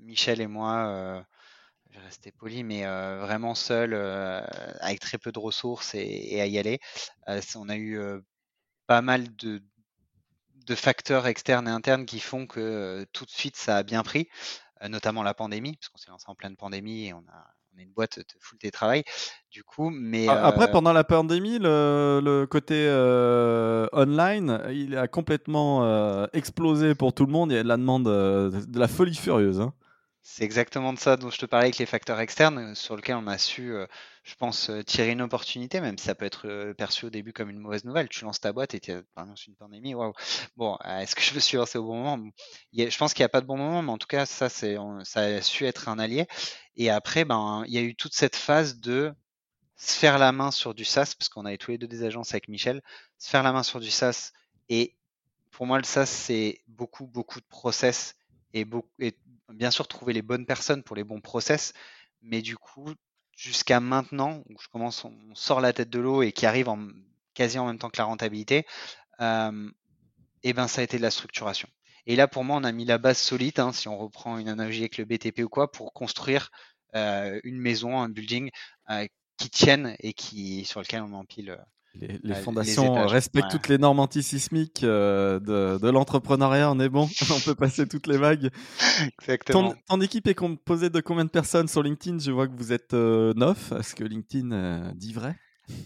Michel 0.00 0.40
et 0.40 0.46
moi, 0.46 1.24
je 1.90 1.98
vais 1.98 2.04
rester 2.04 2.30
poli, 2.30 2.62
mais 2.62 2.84
vraiment 2.84 3.54
seul, 3.54 3.94
avec 4.80 5.00
très 5.00 5.18
peu 5.18 5.32
de 5.32 5.38
ressources 5.38 5.94
et, 5.94 6.40
à 6.40 6.46
y 6.46 6.58
aller. 6.58 6.78
on 7.56 7.68
a 7.68 7.76
eu 7.76 7.98
pas 8.86 9.02
mal 9.02 9.34
de, 9.36 9.60
facteurs 10.74 11.26
externes 11.26 11.68
et 11.68 11.70
internes 11.70 12.06
qui 12.06 12.18
font 12.18 12.46
que 12.46 12.58
euh, 12.58 13.04
tout 13.12 13.26
de 13.26 13.30
suite 13.30 13.56
ça 13.56 13.76
a 13.76 13.82
bien 13.82 14.02
pris, 14.02 14.28
euh, 14.82 14.88
notamment 14.88 15.22
la 15.22 15.34
pandémie, 15.34 15.76
parce 15.76 15.90
qu'on 15.90 15.98
s'est 15.98 16.10
lancé 16.10 16.24
en 16.28 16.34
pleine 16.34 16.56
pandémie 16.56 17.08
et 17.08 17.12
on 17.12 17.18
a, 17.18 17.78
est 17.78 17.82
une 17.82 17.92
boîte 17.92 18.18
de 18.18 18.24
full 18.40 18.58
télétravail. 18.58 19.04
Du 19.50 19.64
coup, 19.64 19.90
mais 19.90 20.28
après 20.28 20.68
euh, 20.68 20.72
pendant 20.72 20.94
la 20.94 21.04
pandémie, 21.04 21.58
le, 21.58 22.46
côté 22.50 22.88
online, 23.92 24.62
il 24.72 24.96
a 24.96 25.08
complètement 25.08 26.26
explosé 26.32 26.94
pour 26.94 27.12
tout 27.12 27.26
le 27.26 27.32
monde. 27.32 27.52
Il 27.52 27.56
y 27.56 27.58
a 27.58 27.62
de 27.62 27.68
la 27.68 27.76
demande 27.76 28.04
de 28.04 28.78
la 28.78 28.88
folie 28.88 29.14
furieuse. 29.14 29.60
Hein. 29.60 29.74
C'est 30.22 30.44
exactement 30.44 30.92
de 30.94 30.98
ça 30.98 31.16
dont 31.16 31.30
je 31.30 31.38
te 31.38 31.46
parlais 31.46 31.66
avec 31.66 31.78
les 31.78 31.86
facteurs 31.86 32.20
externes, 32.20 32.74
sur 32.74 32.96
lesquels 32.96 33.16
on 33.16 33.26
a 33.26 33.36
su 33.36 33.74
je 34.22 34.34
pense, 34.36 34.70
euh, 34.70 34.82
tirer 34.82 35.10
une 35.10 35.22
opportunité, 35.22 35.80
même 35.80 35.98
si 35.98 36.04
ça 36.04 36.14
peut 36.14 36.24
être 36.24 36.46
euh, 36.46 36.74
perçu 36.74 37.06
au 37.06 37.10
début 37.10 37.32
comme 37.32 37.50
une 37.50 37.58
mauvaise 37.58 37.84
nouvelle. 37.84 38.08
Tu 38.08 38.24
lances 38.24 38.40
ta 38.40 38.52
boîte 38.52 38.74
et 38.74 38.80
tu 38.80 38.92
annonces 39.16 39.46
une 39.46 39.56
pandémie. 39.56 39.94
Waouh. 39.94 40.12
Bon, 40.56 40.78
euh, 40.84 40.98
est-ce 41.00 41.16
que 41.16 41.22
je 41.22 41.34
me 41.34 41.40
suis 41.40 41.56
lancé 41.56 41.78
au 41.78 41.84
bon 41.84 42.02
moment? 42.02 42.30
Je 42.72 42.96
pense 42.96 43.14
qu'il 43.14 43.22
n'y 43.22 43.26
a 43.26 43.30
pas 43.30 43.40
de 43.40 43.46
bon 43.46 43.56
moment, 43.56 43.82
mais 43.82 43.90
en 43.90 43.98
tout 43.98 44.06
cas, 44.06 44.24
ça, 44.24 44.48
c'est, 44.48 44.76
ça 45.04 45.20
a 45.22 45.42
su 45.42 45.66
être 45.66 45.88
un 45.88 45.98
allié. 45.98 46.26
Et 46.76 46.88
après, 46.88 47.24
ben, 47.24 47.64
il 47.66 47.74
y 47.74 47.78
a 47.78 47.82
eu 47.82 47.96
toute 47.96 48.14
cette 48.14 48.36
phase 48.36 48.78
de 48.78 49.12
se 49.76 49.98
faire 49.98 50.18
la 50.18 50.30
main 50.30 50.52
sur 50.52 50.74
du 50.74 50.84
SaaS, 50.84 51.14
parce 51.18 51.28
qu'on 51.28 51.44
avait 51.44 51.58
tous 51.58 51.72
les 51.72 51.78
deux 51.78 51.88
des 51.88 52.04
agences 52.04 52.32
avec 52.32 52.46
Michel, 52.46 52.80
se 53.18 53.28
faire 53.28 53.42
la 53.42 53.52
main 53.52 53.64
sur 53.64 53.80
du 53.80 53.90
SaaS. 53.90 54.30
Et 54.68 54.96
pour 55.50 55.66
moi, 55.66 55.78
le 55.78 55.84
SaaS, 55.84 56.06
c'est 56.06 56.62
beaucoup, 56.68 57.06
beaucoup 57.06 57.40
de 57.40 57.46
process 57.46 58.14
et, 58.54 58.64
beaucoup, 58.64 58.88
et 59.00 59.18
bien 59.52 59.72
sûr 59.72 59.88
trouver 59.88 60.12
les 60.12 60.22
bonnes 60.22 60.46
personnes 60.46 60.84
pour 60.84 60.94
les 60.94 61.02
bons 61.02 61.20
process. 61.20 61.72
Mais 62.22 62.40
du 62.40 62.56
coup, 62.56 62.94
jusqu'à 63.36 63.80
maintenant, 63.80 64.42
où 64.48 64.56
je 64.60 64.68
commence, 64.68 65.04
on 65.04 65.34
sort 65.34 65.60
la 65.60 65.72
tête 65.72 65.90
de 65.90 65.98
l'eau 66.00 66.22
et 66.22 66.32
qui 66.32 66.46
arrive 66.46 66.68
en, 66.68 66.88
quasi 67.34 67.58
en 67.58 67.66
même 67.66 67.78
temps 67.78 67.90
que 67.90 67.98
la 67.98 68.04
rentabilité, 68.04 68.66
euh, 69.20 69.70
et 70.44 70.50
eh 70.50 70.52
ben 70.52 70.66
ça 70.66 70.80
a 70.80 70.84
été 70.84 70.96
de 70.96 71.02
la 71.02 71.10
structuration. 71.10 71.68
Et 72.06 72.16
là, 72.16 72.26
pour 72.26 72.44
moi, 72.44 72.56
on 72.56 72.64
a 72.64 72.72
mis 72.72 72.84
la 72.84 72.98
base 72.98 73.18
solide, 73.18 73.60
hein, 73.60 73.72
si 73.72 73.88
on 73.88 73.96
reprend 73.96 74.38
une 74.38 74.48
analogie 74.48 74.80
avec 74.80 74.98
le 74.98 75.04
BTP 75.04 75.40
ou 75.44 75.48
quoi, 75.48 75.70
pour 75.70 75.92
construire 75.92 76.50
une 76.94 77.58
maison, 77.58 77.98
un 78.00 78.10
building 78.10 78.50
qui 79.38 79.50
tienne 79.50 79.96
et 80.00 80.12
qui 80.12 80.64
sur 80.66 80.80
lequel 80.80 81.00
on 81.02 81.14
empile 81.14 81.58
les, 81.94 82.18
les 82.22 82.34
fondations 82.34 83.06
respectent 83.06 83.50
toutes 83.50 83.68
les 83.68 83.78
normes 83.78 84.00
antisismiques 84.00 84.82
euh, 84.82 85.38
de, 85.40 85.78
de 85.78 85.90
l'entrepreneuriat, 85.90 86.70
on 86.70 86.80
est 86.80 86.88
bon, 86.88 87.08
on 87.30 87.40
peut 87.40 87.54
passer 87.54 87.86
toutes 87.86 88.06
les 88.06 88.16
vagues. 88.16 88.50
Exactement. 89.02 89.74
Ton, 89.88 90.00
équipe 90.00 90.26
est 90.26 90.34
composée 90.34 90.90
de 90.90 91.00
combien 91.00 91.24
de 91.24 91.30
personnes 91.30 91.68
sur 91.68 91.82
LinkedIn? 91.82 92.18
Je 92.18 92.30
vois 92.30 92.48
que 92.48 92.56
vous 92.56 92.72
êtes 92.72 92.94
euh, 92.94 93.34
neuf. 93.34 93.72
Est-ce 93.72 93.94
que 93.94 94.04
LinkedIn 94.04 94.52
euh, 94.52 94.92
dit 94.94 95.12
vrai? 95.12 95.36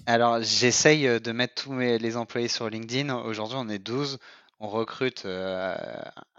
Alors, 0.07 0.41
j'essaye 0.43 1.21
de 1.21 1.33
mettre 1.33 1.65
tous 1.65 1.73
mes, 1.73 1.99
les 1.99 2.17
employés 2.17 2.49
sur 2.49 2.69
LinkedIn. 2.71 3.15
Aujourd'hui, 3.15 3.57
on 3.59 3.69
est 3.69 3.79
12 3.79 4.19
on 4.59 4.69
recrute 4.69 5.27
euh, 5.27 5.77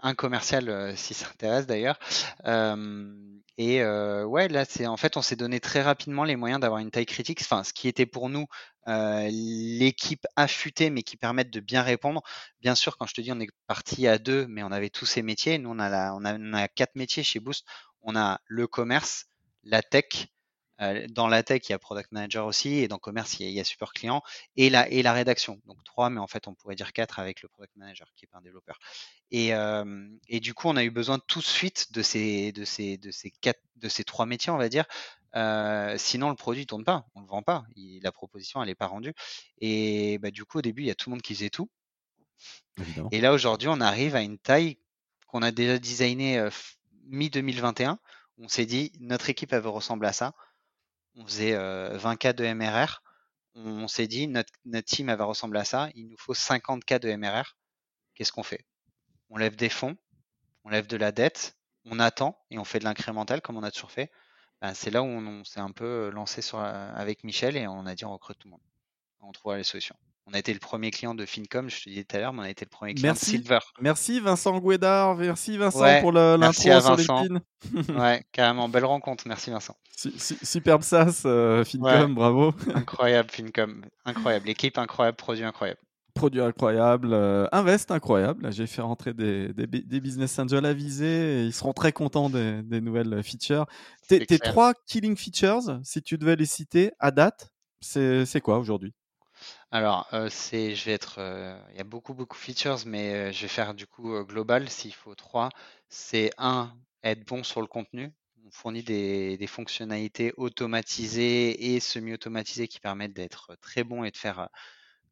un 0.02 0.14
commercial 0.14 0.68
euh, 0.68 0.96
si 0.96 1.14
ça 1.14 1.28
intéresse 1.28 1.66
d'ailleurs. 1.66 1.98
Euh, 2.46 3.14
et 3.60 3.84
ouais, 3.84 4.46
là, 4.46 4.64
c'est 4.64 4.86
en 4.86 4.96
fait, 4.96 5.16
on 5.16 5.22
s'est 5.22 5.34
donné 5.34 5.58
très 5.58 5.82
rapidement 5.82 6.22
les 6.22 6.36
moyens 6.36 6.60
d'avoir 6.60 6.78
une 6.78 6.92
taille 6.92 7.06
critique. 7.06 7.40
Enfin, 7.40 7.64
ce 7.64 7.72
qui 7.72 7.88
était 7.88 8.06
pour 8.06 8.28
nous 8.28 8.46
l'équipe 8.86 10.24
affûtée, 10.36 10.90
mais 10.90 11.02
qui 11.02 11.16
permettent 11.16 11.50
de 11.50 11.58
bien 11.58 11.82
répondre. 11.82 12.22
Bien 12.60 12.76
sûr, 12.76 12.96
quand 12.96 13.06
je 13.06 13.14
te 13.14 13.20
dis, 13.20 13.32
on 13.32 13.40
est 13.40 13.50
parti 13.66 14.06
à 14.06 14.18
deux, 14.18 14.46
mais 14.46 14.62
on 14.62 14.70
avait 14.70 14.90
tous 14.90 15.06
ces 15.06 15.22
métiers. 15.22 15.58
Nous, 15.58 15.70
on 15.70 15.80
a, 15.80 16.12
on 16.12 16.24
a, 16.24 16.38
on 16.38 16.54
a 16.54 16.68
quatre 16.68 16.94
métiers 16.94 17.24
chez 17.24 17.40
Boost. 17.40 17.66
On 18.02 18.14
a 18.14 18.38
le 18.46 18.68
commerce, 18.68 19.26
la 19.64 19.82
tech, 19.82 20.04
euh, 20.04 20.37
dans 21.08 21.26
la 21.26 21.42
tech, 21.42 21.62
il 21.68 21.72
y 21.72 21.74
a 21.74 21.78
product 21.78 22.12
manager 22.12 22.46
aussi, 22.46 22.74
et 22.76 22.88
dans 22.88 22.98
commerce, 22.98 23.40
il 23.40 23.50
y 23.50 23.60
a, 23.60 23.64
support 23.64 23.92
client 23.92 24.22
et 24.56 24.70
la, 24.70 24.88
et 24.88 25.02
la 25.02 25.12
rédaction. 25.12 25.60
Donc 25.66 25.82
trois, 25.84 26.08
mais 26.08 26.20
en 26.20 26.28
fait, 26.28 26.46
on 26.46 26.54
pourrait 26.54 26.76
dire 26.76 26.92
quatre 26.92 27.18
avec 27.18 27.42
le 27.42 27.48
product 27.48 27.74
manager 27.76 28.12
qui 28.14 28.26
est 28.26 28.28
pas 28.28 28.38
un 28.38 28.42
développeur. 28.42 28.78
Et, 29.30 29.54
euh, 29.54 30.08
et, 30.28 30.40
du 30.40 30.54
coup, 30.54 30.68
on 30.68 30.76
a 30.76 30.84
eu 30.84 30.90
besoin 30.90 31.18
tout 31.18 31.40
de 31.40 31.44
suite 31.44 31.92
de 31.92 32.02
ces, 32.02 32.52
de 32.52 32.64
ces, 32.64 32.96
de 32.96 33.10
ces 33.10 33.30
quatre, 33.30 33.60
de 33.76 33.88
ces 33.88 34.04
trois 34.04 34.26
métiers, 34.26 34.52
on 34.52 34.56
va 34.56 34.68
dire. 34.68 34.84
Euh, 35.34 35.96
sinon, 35.98 36.30
le 36.30 36.36
produit 36.36 36.66
tourne 36.66 36.84
pas, 36.84 37.06
on 37.14 37.20
le 37.20 37.26
vend 37.26 37.42
pas. 37.42 37.64
la 37.76 38.12
proposition, 38.12 38.62
elle 38.62 38.68
est 38.68 38.76
pas 38.76 38.86
rendue. 38.86 39.14
Et 39.60 40.18
bah, 40.18 40.30
du 40.30 40.44
coup, 40.44 40.58
au 40.58 40.62
début, 40.62 40.82
il 40.82 40.86
y 40.86 40.90
a 40.90 40.94
tout 40.94 41.10
le 41.10 41.14
monde 41.14 41.22
qui 41.22 41.34
faisait 41.34 41.50
tout. 41.50 41.68
Et 43.10 43.20
là, 43.20 43.32
aujourd'hui, 43.32 43.68
on 43.68 43.80
arrive 43.80 44.14
à 44.14 44.22
une 44.22 44.38
taille 44.38 44.78
qu'on 45.26 45.42
a 45.42 45.50
déjà 45.50 45.78
designé 45.78 46.48
mi 47.06 47.30
2021. 47.30 47.98
On 48.38 48.46
s'est 48.46 48.66
dit, 48.66 48.92
notre 49.00 49.28
équipe, 49.28 49.52
elle 49.52 49.62
veut 49.62 49.68
ressembler 49.68 50.08
à 50.08 50.12
ça 50.12 50.34
on 51.18 51.26
faisait 51.26 51.54
20 51.96 52.16
cas 52.16 52.32
de 52.32 52.46
MRR. 52.46 53.02
On, 53.54 53.88
s'est 53.88 54.06
dit, 54.06 54.28
notre, 54.28 54.52
team 54.86 55.12
va 55.12 55.24
ressembler 55.24 55.60
à 55.60 55.64
ça, 55.64 55.88
il 55.94 56.08
nous 56.08 56.16
faut 56.16 56.34
50 56.34 56.84
cas 56.84 56.98
de 56.98 57.12
MRR. 57.14 57.56
Qu'est-ce 58.14 58.32
qu'on 58.32 58.44
fait? 58.44 58.64
On 59.30 59.36
lève 59.36 59.56
des 59.56 59.68
fonds, 59.68 59.96
on 60.64 60.70
lève 60.70 60.86
de 60.86 60.96
la 60.96 61.12
dette, 61.12 61.56
on 61.84 61.98
attend 61.98 62.38
et 62.50 62.58
on 62.58 62.64
fait 62.64 62.78
de 62.78 62.84
l'incrémental 62.84 63.42
comme 63.42 63.56
on 63.56 63.62
a 63.62 63.70
toujours 63.70 63.90
fait. 63.90 64.10
Ben, 64.60 64.74
c'est 64.74 64.90
là 64.90 65.02
où 65.02 65.06
on, 65.06 65.44
s'est 65.44 65.60
un 65.60 65.72
peu 65.72 66.10
lancé 66.10 66.40
avec 66.54 67.24
Michel 67.24 67.56
et 67.56 67.66
on 67.66 67.86
a 67.86 67.94
dit 67.94 68.04
on 68.04 68.12
recrute 68.12 68.38
tout 68.38 68.48
le 68.48 68.52
monde. 68.52 68.62
On 69.20 69.32
trouvera 69.32 69.56
les 69.56 69.64
solutions. 69.64 69.96
On 70.30 70.34
a 70.34 70.38
été 70.38 70.52
le 70.52 70.58
premier 70.58 70.90
client 70.90 71.14
de 71.14 71.24
Fincom, 71.24 71.70
je 71.70 71.84
te 71.84 71.88
disais 71.88 72.04
tout 72.04 72.16
à 72.16 72.18
l'heure, 72.20 72.32
mais 72.34 72.40
on 72.40 72.44
a 72.44 72.50
été 72.50 72.66
le 72.66 72.68
premier 72.70 72.92
client 72.92 73.12
Merci. 73.12 73.32
de 73.32 73.36
Silver. 73.38 73.58
Merci 73.80 74.20
Vincent 74.20 74.58
Guédard, 74.60 75.16
merci 75.16 75.56
Vincent 75.56 75.80
Ouais, 75.80 76.00
pour 76.02 76.12
l'intro 76.12 76.52
sur 76.52 76.80
Vincent. 76.80 77.22
LinkedIn. 77.22 77.40
Ouais, 77.98 78.22
carrément, 78.30 78.68
belle 78.68 78.84
rencontre, 78.84 79.24
merci 79.26 79.50
Vincent. 79.50 79.74
Su- 79.96 80.12
su- 80.18 80.36
Superbe 80.42 80.82
sas, 80.82 81.22
euh, 81.24 81.64
Fincom, 81.64 82.10
Ouais. 82.10 82.14
bravo. 82.14 82.52
Incroyable 82.74 83.30
Fincom, 83.30 83.80
incroyable, 84.04 84.50
équipe 84.50 84.76
incroyable, 84.76 85.16
produit 85.16 85.44
incroyable. 85.44 85.80
Produit 86.14 86.40
incroyable, 86.42 87.10
euh, 87.14 87.46
Invest 87.52 87.90
incroyable. 87.90 88.52
J'ai 88.52 88.66
fait 88.66 88.82
rentrer 88.82 89.14
des, 89.14 89.52
des, 89.54 89.66
bi- 89.66 89.84
des 89.84 90.00
business 90.00 90.38
angels 90.38 90.66
avisés 90.66 91.06
et 91.42 91.44
ils 91.46 91.52
seront 91.54 91.72
très 91.72 91.92
contents 91.92 92.28
des, 92.28 92.60
des 92.64 92.80
nouvelles 92.82 93.22
features. 93.22 93.64
Tes, 94.08 94.26
trois 94.40 94.74
killing 94.86 95.16
features, 95.16 95.80
si 95.84 96.02
tu 96.02 96.18
devais 96.18 96.36
les 96.36 96.44
citer 96.46 96.90
à 96.98 97.12
date, 97.12 97.50
c'est 97.80 98.40
quoi 98.42 98.58
aujourd'hui? 98.58 98.92
Alors, 99.70 100.08
euh, 100.14 100.28
c'est, 100.30 100.74
je 100.74 100.84
vais 100.86 100.92
être, 100.92 101.16
euh, 101.18 101.58
il 101.70 101.76
y 101.76 101.80
a 101.80 101.84
beaucoup 101.84 102.14
beaucoup 102.14 102.36
features, 102.36 102.86
mais 102.86 103.12
euh, 103.14 103.32
je 103.32 103.42
vais 103.42 103.48
faire 103.48 103.74
du 103.74 103.86
coup 103.86 104.24
global 104.24 104.68
s'il 104.70 104.94
faut 104.94 105.14
trois. 105.14 105.50
C'est 105.88 106.30
un, 106.38 106.74
être 107.02 107.24
bon 107.26 107.42
sur 107.44 107.60
le 107.60 107.66
contenu. 107.66 108.12
On 108.46 108.50
fournit 108.50 108.82
des, 108.82 109.46
fonctionnalités 109.46 110.32
automatisées 110.38 111.74
et 111.74 111.80
semi-automatisées 111.80 112.68
qui 112.68 112.80
permettent 112.80 113.12
d'être 113.12 113.56
très 113.60 113.84
bon 113.84 114.04
et 114.04 114.10
de 114.10 114.16
faire 114.16 114.48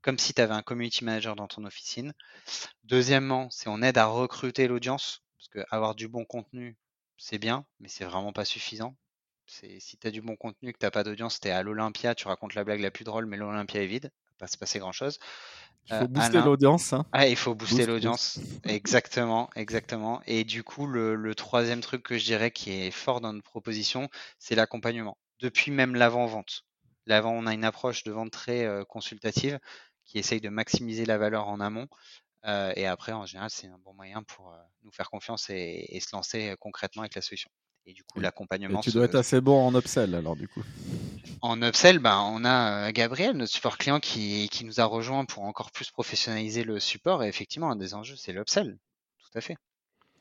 comme 0.02 0.18
si 0.18 0.34
tu 0.34 0.40
avais 0.40 0.54
un 0.54 0.62
community 0.62 1.04
manager 1.04 1.36
dans 1.36 1.48
ton 1.48 1.64
officine. 1.64 2.14
Deuxièmement, 2.84 3.50
c'est 3.50 3.68
on 3.68 3.82
aide 3.82 3.98
à 3.98 4.06
recruter 4.06 4.68
l'audience, 4.68 5.22
parce 5.38 5.48
que 5.48 5.66
avoir 5.70 5.94
du 5.94 6.08
bon 6.08 6.24
contenu, 6.24 6.76
c'est 7.18 7.38
bien, 7.38 7.66
mais 7.80 7.88
c'est 7.88 8.04
vraiment 8.04 8.32
pas 8.32 8.44
suffisant. 8.44 8.96
C'est 9.46 9.80
si 9.80 9.98
tu 9.98 10.06
as 10.06 10.10
du 10.10 10.22
bon 10.22 10.36
contenu, 10.36 10.72
que 10.72 10.78
tu 10.78 10.86
n'as 10.86 10.90
pas 10.90 11.04
d'audience, 11.04 11.40
tu 11.40 11.48
es 11.48 11.50
à 11.50 11.62
l'Olympia, 11.62 12.14
tu 12.14 12.28
racontes 12.28 12.54
la 12.54 12.64
blague 12.64 12.80
la 12.80 12.90
plus 12.90 13.04
drôle, 13.04 13.26
mais 13.26 13.36
l'Olympia 13.36 13.82
est 13.82 13.86
vide, 13.86 14.12
pas 14.36 14.46
se 14.48 14.58
passer 14.58 14.78
grand 14.78 14.92
chose. 14.92 15.18
Il 15.86 15.92
Euh, 15.92 15.98
faut 15.98 16.08
booster 16.08 16.40
Alain- 16.40 16.42
l'audience. 16.42 16.92
hein. 16.92 17.06
Ah, 17.12 17.28
il 17.28 17.36
faut 17.36 17.54
booster 17.54 17.86
Boost, 17.86 17.88
l'audience. 17.88 18.40
Exactement, 18.64 19.50
exactement. 19.56 20.22
Et 20.26 20.44
du 20.44 20.64
coup, 20.64 20.86
le, 20.86 21.14
le 21.16 21.34
troisième 21.34 21.80
truc 21.80 22.02
que 22.02 22.18
je 22.18 22.24
dirais 22.24 22.50
qui 22.50 22.70
est 22.72 22.90
fort 22.90 23.20
dans 23.20 23.32
notre 23.32 23.44
proposition, 23.48 24.08
c'est 24.38 24.54
l'accompagnement. 24.56 25.18
Depuis 25.40 25.70
même 25.70 25.94
l'avant-vente. 25.96 26.64
L'avant, 27.06 27.32
on 27.32 27.46
a 27.46 27.54
une 27.54 27.64
approche 27.64 28.02
de 28.04 28.12
vente 28.12 28.32
très 28.32 28.64
euh, 28.66 28.84
consultative 28.84 29.58
qui 30.04 30.18
essaye 30.18 30.40
de 30.40 30.48
maximiser 30.48 31.06
la 31.06 31.18
valeur 31.18 31.48
en 31.48 31.60
amont. 31.60 31.88
Euh, 32.46 32.72
et 32.76 32.86
après, 32.86 33.12
en 33.12 33.26
général, 33.26 33.50
c'est 33.50 33.68
un 33.68 33.78
bon 33.78 33.94
moyen 33.94 34.22
pour 34.24 34.52
euh, 34.52 34.58
nous 34.84 34.92
faire 34.92 35.10
confiance 35.10 35.50
et, 35.50 35.86
et 35.90 36.00
se 36.00 36.14
lancer 36.16 36.50
euh, 36.50 36.56
concrètement 36.58 37.02
avec 37.02 37.14
la 37.16 37.22
solution. 37.22 37.50
Et 37.86 37.92
du 37.92 38.02
coup, 38.02 38.18
l'accompagnement. 38.20 38.80
Tu 38.80 38.90
se- 38.90 38.96
dois 38.96 39.04
être 39.06 39.14
assez 39.14 39.40
bon 39.40 39.64
en 39.66 39.74
upsell 39.78 40.14
alors 40.14 40.34
du 40.34 40.48
coup. 40.48 40.62
en 41.40 41.62
upsell, 41.62 41.98
ben, 42.00 42.18
on 42.32 42.44
a 42.44 42.88
euh, 42.88 42.92
Gabriel, 42.92 43.36
notre 43.36 43.52
support 43.52 43.78
client, 43.78 44.00
qui, 44.00 44.48
qui 44.50 44.64
nous 44.64 44.80
a 44.80 44.84
rejoint 44.84 45.24
pour 45.24 45.44
encore 45.44 45.70
plus 45.70 45.90
professionnaliser 45.90 46.64
le 46.64 46.80
support. 46.80 47.22
Et 47.22 47.28
effectivement, 47.28 47.70
un 47.70 47.76
des 47.76 47.94
enjeux, 47.94 48.16
c'est 48.16 48.32
l'upsell. 48.32 48.76
Tout 49.20 49.38
à 49.38 49.40
fait. 49.40 49.56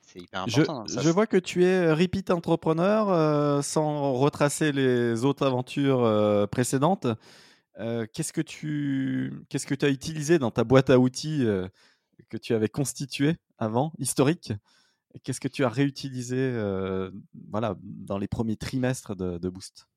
C'est 0.01 0.19
hyper 0.19 0.41
important. 0.43 0.85
SaaS. 0.87 1.01
je 1.01 1.09
vois 1.09 1.25
que 1.25 1.37
tu 1.37 1.65
es 1.65 1.91
repeat 1.91 2.29
entrepreneur 2.29 3.09
euh, 3.09 3.61
sans 3.63 4.13
retracer 4.13 4.71
les 4.71 5.25
autres 5.25 5.45
aventures 5.45 6.03
euh, 6.03 6.45
précédentes. 6.45 7.07
Euh, 7.79 8.05
qu'est-ce 8.13 8.31
que 8.31 8.41
tu 8.41 9.33
qu'est-ce 9.49 9.65
que 9.65 9.75
tu 9.75 9.83
as 9.85 9.89
utilisé 9.89 10.37
dans 10.39 10.51
ta 10.51 10.63
boîte 10.63 10.89
à 10.91 10.99
outils 10.99 11.43
euh, 11.43 11.67
que 12.29 12.37
tu 12.37 12.53
avais 12.53 12.69
constituée 12.69 13.35
avant, 13.57 13.91
historique? 13.97 14.53
Qu'est-ce 15.23 15.39
que 15.39 15.47
tu 15.47 15.63
as 15.63 15.69
réutilisé 15.69 16.51
voilà, 17.49 17.75
dans 17.81 18.17
les 18.17 18.27
premiers 18.27 18.57
trimestres 18.57 19.15
de, 19.15 19.49
Boost? 19.49 19.87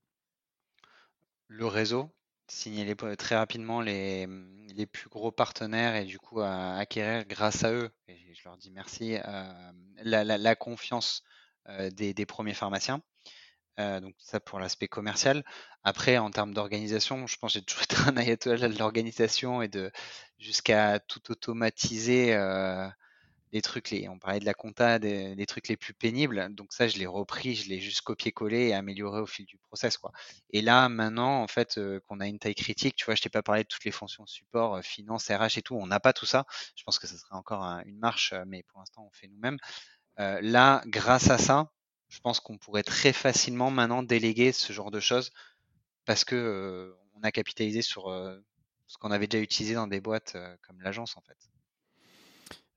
Le 1.48 1.66
réseau, 1.66 2.10
signer 2.46 2.84
les- 2.84 3.16
très 3.16 3.36
rapidement 3.36 3.80
les, 3.80 4.26
les 4.74 4.86
plus 4.86 5.08
gros 5.08 5.32
partenaires 5.32 5.96
et 5.96 6.04
du 6.04 6.18
coup 6.18 6.40
à 6.40 6.76
acquérir 6.76 7.24
grâce 7.26 7.64
à 7.64 7.72
eux, 7.72 7.90
et 8.06 8.34
je 8.34 8.44
leur 8.44 8.56
dis 8.56 8.70
merci, 8.70 9.16
la, 10.02 10.56
confiance 10.56 11.22
des, 11.92 12.26
premiers 12.26 12.54
pharmaciens. 12.54 13.02
Donc 13.78 14.14
ça 14.18 14.40
pour 14.40 14.58
l'aspect 14.58 14.88
commercial. 14.88 15.44
Après, 15.84 16.18
en 16.18 16.30
termes 16.30 16.52
d'organisation, 16.52 17.26
je 17.26 17.36
pense 17.38 17.54
que 17.54 17.60
j'ai 17.60 17.64
toujours 17.64 17.82
été 17.84 17.96
un 18.06 18.16
ayatollah 18.16 18.68
de 18.68 18.78
l'organisation 18.78 19.62
et 19.62 19.68
de 19.68 19.90
jusqu'à 20.38 20.98
tout 20.98 21.30
automatiser 21.30 22.34
les 23.52 23.62
trucs. 23.62 23.90
Les, 23.90 24.08
on 24.08 24.18
parlait 24.18 24.40
de 24.40 24.44
la 24.44 24.54
compta, 24.54 24.98
des, 24.98 25.46
trucs 25.46 25.68
les 25.68 25.76
plus 25.76 25.94
pénibles. 25.94 26.54
Donc 26.54 26.72
ça, 26.72 26.88
je 26.88 26.98
l'ai 26.98 27.06
repris, 27.06 27.54
je 27.54 27.68
l'ai 27.68 27.80
juste 27.80 28.02
copié-collé 28.02 28.68
et 28.68 28.74
amélioré 28.74 29.20
au 29.20 29.26
fil 29.26 29.46
du 29.46 29.58
process. 29.58 29.98
Et 30.50 30.62
là, 30.62 30.88
maintenant, 30.88 31.42
en 31.42 31.48
fait, 31.48 31.80
qu'on 32.06 32.20
a 32.20 32.26
une 32.26 32.38
taille 32.38 32.54
critique, 32.54 32.96
tu 32.96 33.04
vois, 33.06 33.14
je 33.14 33.22
t'ai 33.22 33.30
pas 33.30 33.42
parlé 33.42 33.62
de 33.62 33.68
toutes 33.68 33.84
les 33.84 33.90
fonctions 33.90 34.26
support, 34.26 34.80
finance, 34.82 35.28
RH 35.28 35.58
et 35.58 35.62
tout. 35.62 35.76
On 35.76 35.86
n'a 35.86 36.00
pas 36.00 36.12
tout 36.12 36.26
ça. 36.26 36.46
Je 36.76 36.84
pense 36.84 36.98
que 36.98 37.06
ça 37.06 37.16
serait 37.16 37.36
encore 37.36 37.62
un- 37.62 37.82
une 37.84 37.98
marche, 37.98 38.34
mais 38.46 38.62
pour 38.64 38.80
l'instant, 38.80 39.06
on 39.06 39.10
fait 39.12 39.28
nous-mêmes. 39.28 39.58
Là, 40.18 40.82
grâce 40.86 41.30
à 41.30 41.38
ça, 41.38 41.70
je 42.08 42.20
pense 42.20 42.40
qu'on 42.40 42.58
pourrait 42.58 42.82
très 42.82 43.12
facilement 43.12 43.70
maintenant 43.70 44.02
déléguer 44.02 44.52
ce 44.52 44.72
genre 44.72 44.90
de 44.90 45.00
choses 45.00 45.30
parce 46.06 46.24
que 46.24 46.96
on 47.14 47.22
a 47.22 47.32
capitalisé 47.32 47.82
sur 47.82 48.08
ce 48.86 48.98
qu'on 48.98 49.10
avait 49.10 49.26
déjà 49.26 49.42
utilisé 49.42 49.74
dans 49.74 49.86
des 49.86 50.00
boîtes 50.00 50.36
comme 50.66 50.80
l'agence 50.80 51.16
en 51.16 51.20
fait. 51.22 51.36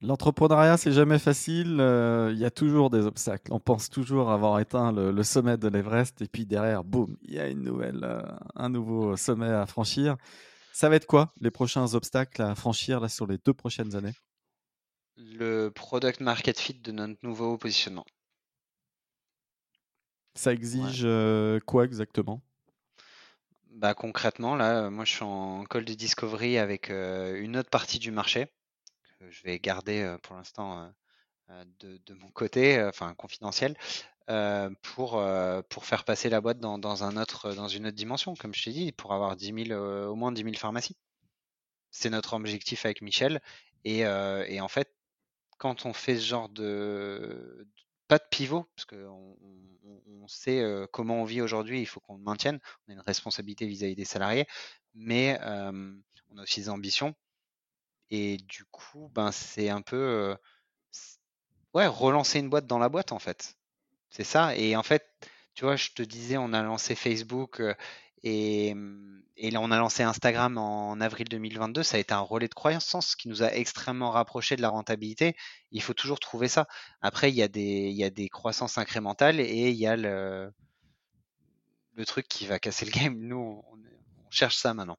L'entrepreneuriat, 0.02 0.78
c'est 0.78 0.92
jamais 0.92 1.20
facile. 1.20 1.80
euh, 1.80 2.32
Il 2.34 2.40
y 2.40 2.46
a 2.46 2.52
toujours 2.52 2.90
des 2.90 3.06
obstacles. 3.06 3.54
On 3.54 3.60
pense 3.60 3.90
toujours 3.90 4.32
avoir 4.32 4.60
éteint 4.60 4.92
le, 4.92 5.12
le 5.12 5.24
sommet 5.24 5.58
de 5.58 5.68
l'Everest 5.68 6.22
et 6.22 6.28
puis 6.28 6.46
derrière, 6.46 6.84
boum, 6.84 7.16
il 7.22 7.36
y 7.36 7.40
a 7.40 7.48
une 7.48 7.62
nouvelle, 7.62 8.04
euh, 8.04 8.22
un 8.56 8.70
nouveau 8.70 9.16
sommet 9.16 9.50
à 9.50 9.66
franchir. 9.68 10.18
Ça 10.74 10.90
va 10.90 10.96
être 10.96 11.06
quoi 11.06 11.30
les 11.40 11.52
prochains 11.52 11.94
obstacles 11.94 12.42
à 12.42 12.56
franchir 12.56 13.00
là 13.00 13.10
sur 13.10 13.28
les 13.28 13.38
deux 13.38 13.54
prochaines 13.54 13.96
années? 13.96 14.14
Le 15.16 15.70
product 15.70 16.20
market 16.20 16.60
fit 16.60 16.74
de 16.74 16.92
notre 16.92 17.26
nouveau 17.26 17.58
positionnement. 17.58 18.06
Ça 20.36 20.52
exige 20.52 21.04
euh, 21.06 21.60
quoi 21.66 21.86
exactement? 21.86 22.42
Bah, 23.72 23.94
concrètement, 23.96 24.56
là, 24.56 24.86
euh, 24.86 24.90
moi 24.92 25.04
je 25.06 25.14
suis 25.14 25.24
en 25.24 25.64
call 25.66 25.86
de 25.86 25.94
discovery 25.94 26.58
avec 26.58 26.90
euh, 26.90 27.42
une 27.42 27.58
autre 27.58 27.70
partie 27.70 28.00
du 28.00 28.12
marché 28.12 28.48
je 29.30 29.44
vais 29.44 29.60
garder 29.60 30.16
pour 30.24 30.36
l'instant 30.36 30.92
de, 31.80 32.14
mon 32.14 32.30
côté, 32.32 32.82
enfin 32.84 33.14
confidentiel, 33.16 33.76
pour, 34.82 35.24
pour 35.70 35.86
faire 35.86 36.04
passer 36.06 36.30
la 36.30 36.42
boîte 36.42 36.60
dans, 36.60 36.78
dans 36.78 37.04
un 37.04 37.18
autre, 37.18 37.54
dans 37.54 37.68
une 37.68 37.88
autre 37.88 37.96
dimension, 37.96 38.36
comme 38.36 38.54
je 38.54 38.64
t'ai 38.64 38.72
dit, 38.72 38.92
pour 38.92 39.14
avoir 39.14 39.36
10 39.36 39.66
000, 39.68 39.72
euh, 39.72 40.08
au 40.08 40.16
moins 40.16 40.32
10 40.32 40.44
000 40.44 40.56
pharmacies. 40.56 40.98
C'est 41.90 42.10
notre 42.10 42.34
objectif 42.34 42.86
avec 42.86 43.02
Michel. 43.02 43.42
Et, 43.84 44.00
et 44.02 44.62
en 44.62 44.68
fait, 44.68 44.94
quand 45.58 45.86
on 45.86 45.94
fait 45.94 46.16
ce 46.16 46.26
genre 46.26 46.50
de 46.50 47.68
pas 48.08 48.18
de 48.18 48.24
pivot, 48.30 48.68
parce 48.76 48.86
qu'on 48.86 49.38
on, 50.22 50.28
sait 50.28 50.64
comment 50.92 51.22
on 51.22 51.24
vit 51.26 51.42
aujourd'hui, 51.42 51.82
il 51.82 51.86
faut 51.86 52.00
qu'on 52.00 52.16
le 52.16 52.24
maintienne. 52.24 52.60
On 52.88 52.92
a 52.92 52.94
une 52.94 53.02
responsabilité 53.02 53.66
vis-à-vis 53.66 53.96
des 53.96 54.06
salariés, 54.06 54.48
mais 54.94 55.40
on 56.30 56.38
a 56.38 56.44
aussi 56.44 56.62
des 56.62 56.70
ambitions. 56.70 57.16
Et 58.12 58.38
du 58.38 58.66
coup, 58.66 59.10
ben 59.14 59.32
c'est 59.32 59.70
un 59.70 59.82
peu 59.82 60.36
ouais, 61.74 61.88
relancer 61.88 62.40
une 62.40 62.50
boîte 62.50 62.68
dans 62.68 62.80
la 62.80 62.90
boîte 62.90 63.12
en 63.12 63.20
fait. 63.20 63.56
C'est 64.10 64.24
ça. 64.24 64.56
Et 64.56 64.76
en 64.76 64.84
fait, 64.84 65.06
tu 65.54 65.66
vois, 65.66 65.76
je 65.76 65.90
te 65.96 66.04
disais, 66.04 66.38
on 66.38 66.54
a 66.54 66.62
lancé 66.64 66.96
Facebook 66.96 67.62
et, 68.24 68.76
et 69.38 69.58
on 69.58 69.72
a 69.72 69.78
lancé 69.80 70.04
Instagram 70.04 70.58
en 70.58 71.00
avril 71.02 71.28
2022. 71.30 71.84
Ça 71.84 71.98
a 71.98 72.00
été 72.00 72.14
un 72.14 72.20
relais 72.20 72.48
de 72.48 72.54
croissance 72.54 73.16
qui 73.16 73.30
nous 73.30 73.44
a 73.44 73.54
extrêmement 73.54 74.12
rapprochés 74.12 74.56
de 74.56 74.62
la 74.62 74.70
rentabilité. 74.70 75.36
Il 75.72 75.82
faut 75.82 75.94
toujours 75.94 76.20
trouver 76.20 76.48
ça. 76.48 76.68
Après, 77.02 77.32
il 77.32 77.36
y 77.36 77.44
a 77.44 77.48
des, 77.48 77.62
il 77.90 77.96
y 77.96 78.04
a 78.04 78.10
des 78.10 78.30
croissances 78.30 78.78
incrémentales 78.78 79.40
et 79.40 79.70
il 79.70 79.78
y 79.78 79.88
a 79.88 79.96
le, 79.96 80.52
le 81.96 82.06
truc 82.06 82.28
qui 82.28 82.48
va 82.48 82.60
casser 82.60 82.86
le 82.86 82.92
game. 83.00 83.18
Nous, 83.18 83.64
on 83.66 84.32
cherche 84.32 84.58
ça 84.58 84.74
maintenant. 84.74 84.98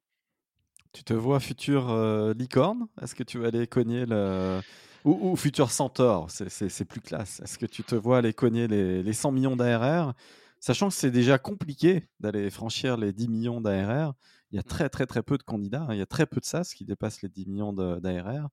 Tu 0.93 1.05
te 1.05 1.15
vois 1.15 1.41
futur 1.41 1.91
euh, 1.91 2.35
licorne? 2.35 2.87
Est-ce 3.01 3.15
que 3.15 3.23
tu 3.23 3.39
vas 3.39 3.49
aller 3.49 3.67
cogner 3.67 4.05
le. 4.07 4.63
Ou, 5.05 5.35
futur 5.37 5.71
centaure? 5.71 6.31
C'est- 6.31 6.85
plus 6.85 7.01
classe. 7.01 7.41
Est-ce 7.41 7.59
que 7.59 7.67
tu 7.67 7.83
te 7.85 7.95
vois 7.95 8.19
aller 8.19 8.33
cogner 8.35 8.69
les, 8.69 9.03
les 9.03 9.13
100 9.13 9.33
millions 9.33 9.57
d'ARR? 9.57 10.15
Sachant 10.61 10.89
que 10.89 10.95
c'est 10.95 11.11
déjà 11.11 11.39
compliqué 11.39 12.09
d'aller 12.21 12.51
franchir 12.51 12.97
les 12.97 13.13
10 13.13 13.27
millions 13.29 13.61
d'ARR. 13.61 14.15
Il 14.53 14.57
y 14.57 14.59
a 14.59 14.63
très, 14.63 14.89
très, 14.91 15.07
très 15.07 15.23
peu 15.23 15.39
de 15.39 15.43
candidats. 15.43 15.83
hein. 15.89 15.95
Il 15.95 15.99
y 15.99 16.03
a 16.03 16.07
très 16.07 16.27
peu 16.27 16.41
de 16.41 16.45
SaaS 16.45 16.73
qui 16.77 16.85
dépassent 16.85 17.23
les 17.23 17.29
10 17.31 17.47
millions 17.47 17.73
d'ARR. 17.73 18.49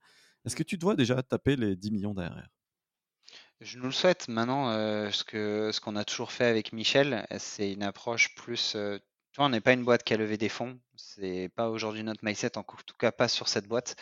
Est-ce 0.45 0.55
que 0.55 0.63
tu 0.63 0.77
te 0.79 0.85
vois 0.85 0.95
déjà 0.95 1.21
taper 1.21 1.55
les 1.57 1.75
10 1.75 1.91
millions 1.91 2.13
d'ARR? 2.13 2.47
Je 3.61 3.77
nous 3.77 3.85
le 3.85 3.91
souhaite. 3.91 4.27
Maintenant, 4.27 4.69
euh, 4.71 5.09
ce 5.11 5.79
qu'on 5.79 5.95
a 5.95 6.05
toujours 6.05 6.31
fait 6.31 6.45
avec 6.45 6.73
Michel, 6.73 7.25
c'est 7.39 7.71
une 7.71 7.83
approche 7.83 8.35
plus. 8.35 8.75
euh, 8.75 8.99
on 9.45 9.49
n'est 9.49 9.61
pas 9.61 9.73
une 9.73 9.85
boîte 9.85 10.03
qui 10.03 10.13
a 10.13 10.17
levé 10.17 10.37
des 10.37 10.49
fonds. 10.49 10.79
C'est 10.95 11.49
pas 11.55 11.69
aujourd'hui 11.69 12.03
notre 12.03 12.23
mindset, 12.23 12.57
en 12.57 12.63
tout 12.63 12.97
cas 12.97 13.11
pas 13.11 13.27
sur 13.27 13.47
cette 13.47 13.67
boîte. 13.67 13.95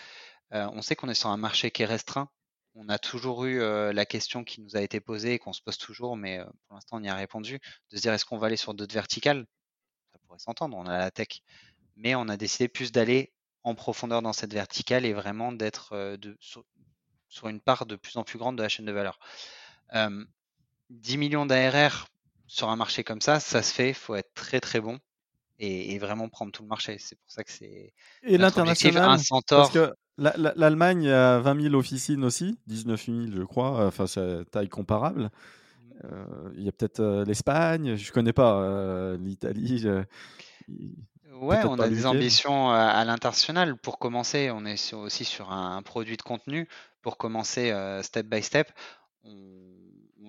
Euh, 0.54 0.68
on 0.74 0.82
sait 0.82 0.96
qu'on 0.96 1.10
est 1.10 1.14
sur 1.14 1.30
un 1.30 1.38
marché 1.38 1.72
qui 1.72 1.84
est 1.84 1.86
restreint. 1.86 2.30
On 2.76 2.90
a 2.90 2.98
toujours 3.00 3.46
eu 3.46 3.62
euh, 3.62 3.94
la 3.94 4.06
question 4.06 4.44
qui 4.44 4.62
nous 4.62 4.76
a 4.76 4.82
été 4.82 5.00
posée 5.00 5.34
et 5.34 5.40
qu'on 5.40 5.54
se 5.54 5.62
pose 5.62 5.78
toujours, 5.78 6.18
mais 6.18 6.40
euh, 6.40 6.46
pour 6.68 6.76
l'instant 6.76 6.98
on 6.98 7.04
y 7.04 7.10
a 7.10 7.16
répondu, 7.16 7.60
de 7.92 7.98
se 7.98 8.02
dire 8.02 8.14
est-ce 8.14 8.26
qu'on 8.26 8.38
va 8.38 8.48
aller 8.48 8.58
sur 8.58 8.74
d'autres 8.74 8.94
verticales? 8.94 9.46
Ça 10.12 10.20
pourrait 10.26 10.40
s'entendre, 10.40 10.78
on 10.78 10.86
a 10.86 10.98
la 10.98 11.12
tech. 11.12 11.42
Mais 11.96 12.16
on 12.16 12.30
a 12.30 12.38
décidé 12.38 12.68
plus 12.68 12.92
d'aller 12.92 13.34
en 13.64 13.76
profondeur 13.76 14.22
dans 14.22 14.34
cette 14.34 14.54
verticale 14.54 15.06
et 15.06 15.14
vraiment 15.14 15.52
d'être 15.52 16.18
sur, 16.40 16.64
sur, 17.28 17.48
une 17.48 17.60
part 17.60 17.86
de 17.86 17.96
plus 17.96 18.18
en 18.18 18.24
plus 18.24 18.38
grande 18.40 18.58
de 18.58 18.64
la 18.64 18.70
chaîne 18.70 18.86
de 18.86 18.92
valeur. 18.92 19.20
10 20.90 21.18
millions 21.18 21.46
d'ARR 21.46 22.08
sur 22.46 22.70
un 22.70 22.76
marché 22.76 23.04
comme 23.04 23.22
ça, 23.22 23.40
ça 23.40 23.62
se 23.62 23.74
fait, 23.74 23.90
il 23.90 23.96
faut 23.96 24.16
être 24.16 24.34
très 24.34 24.62
très 24.62 24.80
bon 24.80 25.00
et, 25.60 25.98
vraiment 26.00 26.30
prendre 26.30 26.52
tout 26.52 26.64
le 26.64 26.70
marché. 26.70 26.98
C'est 27.00 27.16
pour 27.16 27.32
ça 27.32 27.44
que 27.44 27.52
c'est. 27.52 27.94
Et 28.24 28.38
l'international 28.38 29.20
Parce 29.50 29.72
que 29.72 29.94
l'Allemagne 30.18 31.10
a 31.10 31.40
20 31.40 31.62
000 31.64 31.76
officines 31.76 32.24
aussi, 32.24 32.58
19 32.68 33.06
000 33.06 33.18
je 33.36 33.44
crois, 33.44 33.86
enfin 33.86 34.08
c'est 34.08 34.50
taille 34.52 34.70
comparable. 34.70 35.24
Mmh. 35.24 35.30
Euh, 36.06 36.50
il 36.56 36.64
y 36.64 36.70
a 36.70 36.72
peut-être 36.72 37.00
euh, 37.00 37.26
l'Espagne, 37.26 37.96
je 37.96 38.12
connais 38.12 38.34
pas 38.34 38.60
euh, 38.60 39.18
l'Italie. 39.18 39.86
Ouais, 41.34 41.64
on 41.66 41.80
a 41.80 41.88
des 41.88 42.06
ambitions 42.06 42.72
à 42.72 43.04
l'international. 43.06 43.76
Pour 43.76 44.00
commencer, 44.00 44.50
on 44.52 44.66
est 44.66 44.94
aussi 44.94 45.24
sur 45.24 45.52
un, 45.52 45.82
produit 45.84 46.18
de 46.18 46.22
contenu. 46.24 46.68
Pour 47.04 47.18
commencer 47.18 47.72
step 48.02 48.26
by 48.26 48.42
step, 48.42 48.72
on 49.24 49.77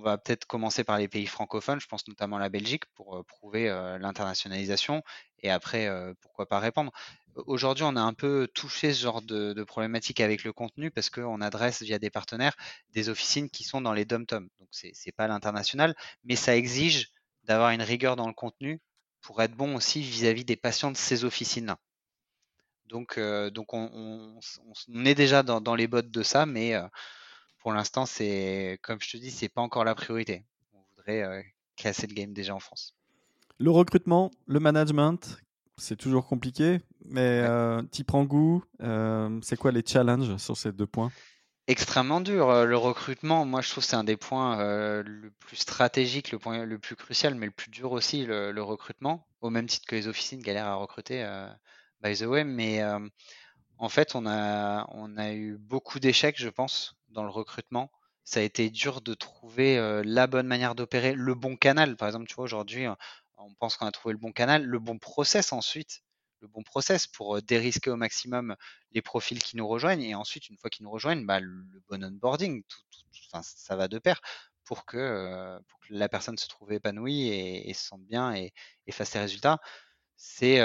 va 0.02 0.18
peut-être 0.18 0.44
commencer 0.44 0.84
par 0.84 0.98
les 0.98 1.08
pays 1.08 1.26
francophones, 1.26 1.80
je 1.80 1.86
pense 1.86 2.06
notamment 2.08 2.38
la 2.38 2.48
Belgique, 2.48 2.84
pour 2.94 3.24
prouver 3.26 3.68
l'internationalisation 4.00 5.02
et 5.40 5.50
après, 5.50 5.90
pourquoi 6.20 6.46
pas 6.46 6.58
répondre. 6.58 6.92
Aujourd'hui, 7.46 7.84
on 7.84 7.96
a 7.96 8.00
un 8.00 8.14
peu 8.14 8.48
touché 8.52 8.92
ce 8.92 9.02
genre 9.02 9.22
de, 9.22 9.62
problématique 9.64 10.20
avec 10.20 10.44
le 10.44 10.52
contenu 10.52 10.90
parce 10.90 11.08
qu'on 11.10 11.40
adresse 11.40 11.82
via 11.82 11.98
des 11.98 12.10
partenaires 12.10 12.56
des 12.90 13.08
officines 13.08 13.48
qui 13.48 13.64
sont 13.64 13.80
dans 13.80 13.92
les 13.92 14.04
dom-tom. 14.04 14.48
Donc, 14.58 14.68
ce 14.72 14.86
n'est 14.86 15.12
pas 15.16 15.28
l'international, 15.28 15.94
mais 16.24 16.36
ça 16.36 16.56
exige 16.56 17.12
d'avoir 17.44 17.70
une 17.70 17.82
rigueur 17.82 18.16
dans 18.16 18.26
le 18.26 18.34
contenu 18.34 18.80
pour 19.20 19.42
être 19.42 19.54
bon 19.54 19.76
aussi 19.76 20.00
vis-à-vis 20.00 20.44
des 20.44 20.56
patients 20.56 20.90
de 20.90 20.96
ces 20.96 21.24
officines-là. 21.24 21.78
Donc 22.86 23.18
on, 23.18 24.38
est 25.04 25.14
déjà 25.14 25.42
dans, 25.42 25.74
les 25.74 25.86
bottes 25.86 26.10
de 26.10 26.22
ça, 26.22 26.46
mais 26.46 26.74
pour 27.68 27.74
l'instant, 27.74 28.06
c'est 28.06 28.78
comme 28.80 28.98
je 28.98 29.10
te 29.10 29.16
dis, 29.18 29.30
c'est 29.30 29.50
pas 29.50 29.60
encore 29.60 29.84
la 29.84 29.94
priorité. 29.94 30.42
On 30.72 30.78
voudrait 30.96 31.22
euh, 31.22 31.42
casser 31.76 32.06
le 32.06 32.14
game 32.14 32.32
déjà 32.32 32.54
en 32.54 32.60
France. 32.60 32.94
Le 33.58 33.70
recrutement, 33.70 34.30
le 34.46 34.58
management, 34.58 35.36
c'est 35.76 35.96
toujours 35.96 36.26
compliqué, 36.26 36.80
mais 37.04 37.42
euh, 37.44 37.82
tu 37.92 38.04
prends 38.04 38.24
goût. 38.24 38.64
Euh, 38.80 39.38
c'est 39.42 39.58
quoi 39.58 39.70
les 39.70 39.82
challenges 39.86 40.38
sur 40.38 40.56
ces 40.56 40.72
deux 40.72 40.86
points? 40.86 41.12
Extrêmement 41.66 42.22
dur. 42.22 42.64
Le 42.64 42.76
recrutement, 42.78 43.44
moi, 43.44 43.60
je 43.60 43.68
trouve 43.68 43.84
que 43.84 43.90
c'est 43.90 43.96
un 43.96 44.04
des 44.04 44.16
points 44.16 44.56
le 45.02 45.30
plus 45.38 45.58
stratégique, 45.58 46.32
le 46.32 46.38
point 46.38 46.64
le 46.64 46.78
plus 46.78 46.96
crucial, 46.96 47.34
mais 47.34 47.44
le 47.44 47.52
plus 47.52 47.70
dur 47.70 47.92
aussi, 47.92 48.24
le, 48.24 48.62
recrutement, 48.62 49.26
au 49.42 49.50
même 49.50 49.66
titre 49.66 49.84
que 49.86 49.94
les 49.94 50.08
officines 50.08 50.40
galèrent 50.40 50.68
à 50.68 50.76
recruter, 50.76 51.22
by 52.02 52.16
the 52.16 52.22
way. 52.22 52.44
Mais 52.44 52.82
en 53.76 53.90
fait, 53.90 54.14
on 54.14 54.24
a, 54.24 54.86
on 54.94 55.18
a 55.18 55.34
eu 55.34 55.58
beaucoup 55.58 56.00
d'échecs, 56.00 56.40
je 56.40 56.48
pense, 56.48 56.97
dans 57.10 57.24
le 57.24 57.30
recrutement. 57.30 57.90
Ça 58.24 58.40
a 58.40 58.42
été 58.42 58.70
dur 58.70 59.00
de 59.00 59.14
trouver 59.14 59.78
euh, 59.78 60.02
la 60.04 60.26
bonne 60.26 60.46
manière 60.46 60.74
d'opérer, 60.74 61.14
le 61.14 61.34
bon 61.34 61.56
canal. 61.56 61.96
Par 61.96 62.08
exemple, 62.08 62.26
tu 62.26 62.34
vois, 62.34 62.44
aujourd'hui, 62.44 62.86
euh, 62.86 62.94
on 63.38 63.54
pense 63.54 63.76
qu'on 63.76 63.86
a 63.86 63.92
trouvé 63.92 64.12
le 64.12 64.18
bon 64.18 64.32
canal, 64.32 64.64
le 64.64 64.78
bon 64.78 64.98
process 64.98 65.52
ensuite, 65.52 66.02
le 66.40 66.48
bon 66.48 66.62
process 66.62 67.06
pour 67.06 67.36
euh, 67.36 67.42
dérisquer 67.42 67.90
au 67.90 67.96
maximum 67.96 68.56
les 68.92 69.02
profils 69.02 69.42
qui 69.42 69.56
nous 69.56 69.66
rejoignent. 69.66 70.02
Et 70.02 70.14
ensuite, 70.14 70.48
une 70.50 70.58
fois 70.58 70.70
qu'ils 70.70 70.84
nous 70.84 70.90
rejoignent, 70.90 71.24
bah, 71.24 71.40
le 71.40 71.82
bon 71.88 72.04
onboarding, 72.04 72.62
tout, 72.64 72.80
ça 73.42 73.76
va 73.76 73.88
de 73.88 73.98
pair 73.98 74.20
pour 74.64 74.84
que, 74.84 75.58
la 75.90 76.08
personne 76.10 76.36
se 76.36 76.46
trouve 76.48 76.72
épanouie 76.72 77.28
et, 77.28 77.72
se 77.72 77.86
sente 77.86 78.02
bien 78.04 78.34
et, 78.34 78.52
fasse 78.90 79.10
ses 79.10 79.18
résultats. 79.18 79.58
C'est 80.16 80.56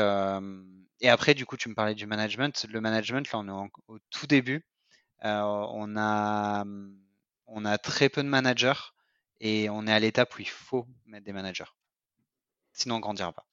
et 1.00 1.10
après, 1.10 1.34
du 1.34 1.46
coup, 1.46 1.58
tu 1.58 1.70
me 1.70 1.76
parlais 1.76 1.96
du 1.96 2.06
management. 2.08 2.66
Le 2.70 2.82
management, 2.82 3.32
là, 3.32 3.40
on 3.40 3.48
est 3.48 3.72
au 3.88 4.00
tout 4.10 4.28
début. 4.28 4.66
Euh, 5.24 5.42
on, 5.72 5.96
a, 5.98 6.66
on 7.48 7.66
a 7.66 7.78
très 7.78 8.10
peu 8.10 8.24
de 8.24 8.28
managers 8.28 8.74
et 9.40 9.70
on 9.70 9.88
est 9.88 9.92
à 9.92 10.00
l'étape 10.00 10.36
où 10.38 10.42
il 10.42 10.50
faut 10.50 10.86
mettre 11.06 11.26
des 11.26 11.34
managers. 11.34 11.72
Sinon, 12.74 12.96
on 12.96 12.98
ne 12.98 13.04
grandira 13.04 13.32
pas. 13.32 13.46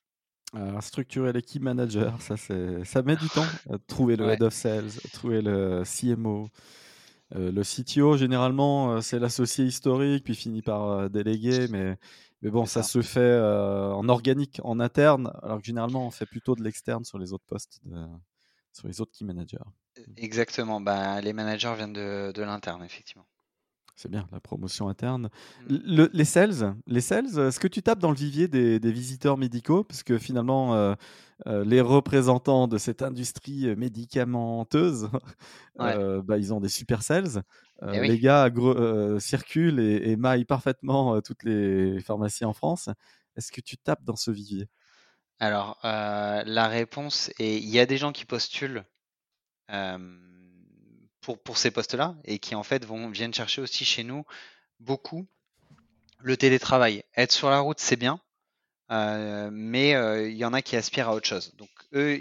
Alors, 0.53 0.83
structurer 0.83 1.33
l'équipe 1.33 1.63
manager, 1.63 2.21
ça, 2.23 2.37
ça 2.37 3.03
met 3.03 3.17
du 3.17 3.29
temps. 3.29 3.47
Euh, 3.71 3.79
trouver 3.87 4.17
le 4.17 4.29
head 4.31 4.43
of 4.43 4.53
sales, 4.53 4.91
trouver 5.13 5.43
le 5.43 5.85
CMO. 5.85 6.49
Euh, 7.37 7.53
le 7.53 7.63
CTO, 7.63 8.17
généralement, 8.17 9.01
c'est 9.01 9.21
l'associé 9.21 9.65
historique, 9.65 10.25
puis 10.25 10.35
finit 10.35 10.63
par 10.63 11.09
déléguer, 11.09 11.69
mais, 11.69 11.97
mais 12.43 12.51
bon, 12.51 12.67
ça. 12.67 12.83
se 12.83 13.01
fait 13.03 13.39
en 13.39 14.09
organique, 14.09 14.61
en 14.65 14.81
interne, 14.81 15.33
alors 15.43 15.59
que 15.59 15.65
généralement, 15.65 16.05
on 16.05 16.11
fait 16.11 16.27
plutôt 16.27 16.57
de 16.57 16.65
l'externe 16.65 17.05
sur 17.05 17.19
les 17.19 17.33
autres 17.33 17.45
postes, 17.47 17.81
sur 18.73 18.89
les 18.89 19.01
autres 19.01 19.13
key 19.13 19.25
managers. 19.25 19.59
Exactement, 20.17 20.81
bah, 20.81 21.21
les 21.21 21.33
managers 21.33 21.75
viennent 21.77 21.93
de, 21.93 22.33
de 22.33 22.43
l'interne, 22.43 22.83
effectivement. 22.85 23.27
C'est 24.01 24.11
bien, 24.11 24.27
la 24.33 24.41
promotion 24.41 24.89
interne. 24.89 25.29
Mm. 25.69 26.07
les 26.15 26.25
sales, 26.25 26.75
les 26.87 27.03
sales 27.03 27.39
est-ce 27.39 27.61
que 27.61 27.69
tu 27.69 27.83
tapes 27.83 27.99
dans 27.99 28.09
le 28.09 28.17
vivier 28.17 28.49
des, 28.49 28.79
visiteurs 28.91 29.37
médicaux? 29.37 29.85
Parce 29.85 30.03
que 30.03 30.17
finalement, 30.17 30.75
euh, 30.75 30.95
euh, 31.47 31.65
les 31.67 31.83
représentants 31.83 32.67
de 32.67 32.79
cette 32.79 33.03
industrie 33.03 33.77
médicamenteuse, 33.77 35.11
euh, 35.81 36.23
bah, 36.23 36.39
ils 36.39 36.55
ont 36.55 36.61
des 36.61 36.71
super 36.71 37.03
sales. 37.03 37.43
Eh 37.93 38.01
les 38.01 38.19
gars 38.19 38.49
circulent 39.19 39.81
et, 39.81 40.13
et, 40.13 40.17
maillent 40.17 40.47
parfaitement 40.47 41.21
toutes 41.21 41.45
les 41.45 42.01
pharmacies 42.01 42.47
en 42.47 42.55
France. 42.55 42.89
Est-ce 43.37 43.53
que 43.53 43.61
tu 43.61 43.77
tapes 43.77 44.03
dans 44.05 44.17
ce 44.17 44.31
vivier? 44.31 44.67
Alors, 45.41 45.79
la 45.83 46.69
réponse 46.69 47.31
est 47.39 47.59
il 47.59 47.69
y 47.69 47.79
a 47.79 47.85
des 47.85 47.99
gens 47.99 48.13
qui 48.13 48.25
postulent 48.25 48.87
pour, 51.21 51.39
pour 51.43 51.59
ces 51.59 51.71
postes-là 51.71 52.17
et 52.25 52.39
qui 52.39 52.55
en 52.55 52.63
fait 52.63 52.85
vont, 52.85 53.11
viennent 53.11 53.35
chercher 53.35 53.61
aussi 53.61 53.85
chez 53.85 54.05
nous 54.05 54.25
beaucoup 54.79 55.27
le 56.19 56.37
télétravail. 56.37 57.05
Être 57.17 57.33
sur 57.33 57.51
la 57.51 57.61
route, 57.61 57.81
c'est 57.81 57.97
bien, 57.97 58.21
mais 58.91 59.91
il 60.31 60.37
y 60.37 60.45
en 60.45 60.53
a 60.53 60.63
qui 60.63 60.77
aspirent 60.77 61.09
à 61.09 61.15
autre 61.15 61.27
chose. 61.27 61.55
Donc 61.57 61.71
eux, 61.95 62.19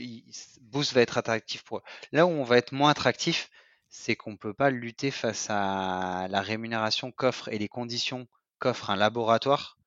Boost 0.62 0.94
va 0.94 1.02
être 1.02 1.18
attractif 1.18 1.64
pour 1.64 1.80
eux. 1.80 1.84
Là 2.12 2.26
où 2.26 2.30
on 2.30 2.44
va 2.44 2.58
être 2.58 2.72
moins 2.72 2.92
attractif, 2.92 3.50
c'est 3.90 4.16
qu'on 4.16 4.32
ne 4.32 4.38
peut 4.38 4.54
pas 4.54 4.70
lutter 4.70 5.12
face 5.12 5.48
à 5.50 6.28
la 6.30 6.42
rémunération 6.42 7.12
qu'offre 7.12 7.50
et 7.50 7.58
les 7.58 7.68
conditions 7.68 8.28
qu'offre 8.60 8.90
un 8.90 8.96
laboratoire 8.96 9.78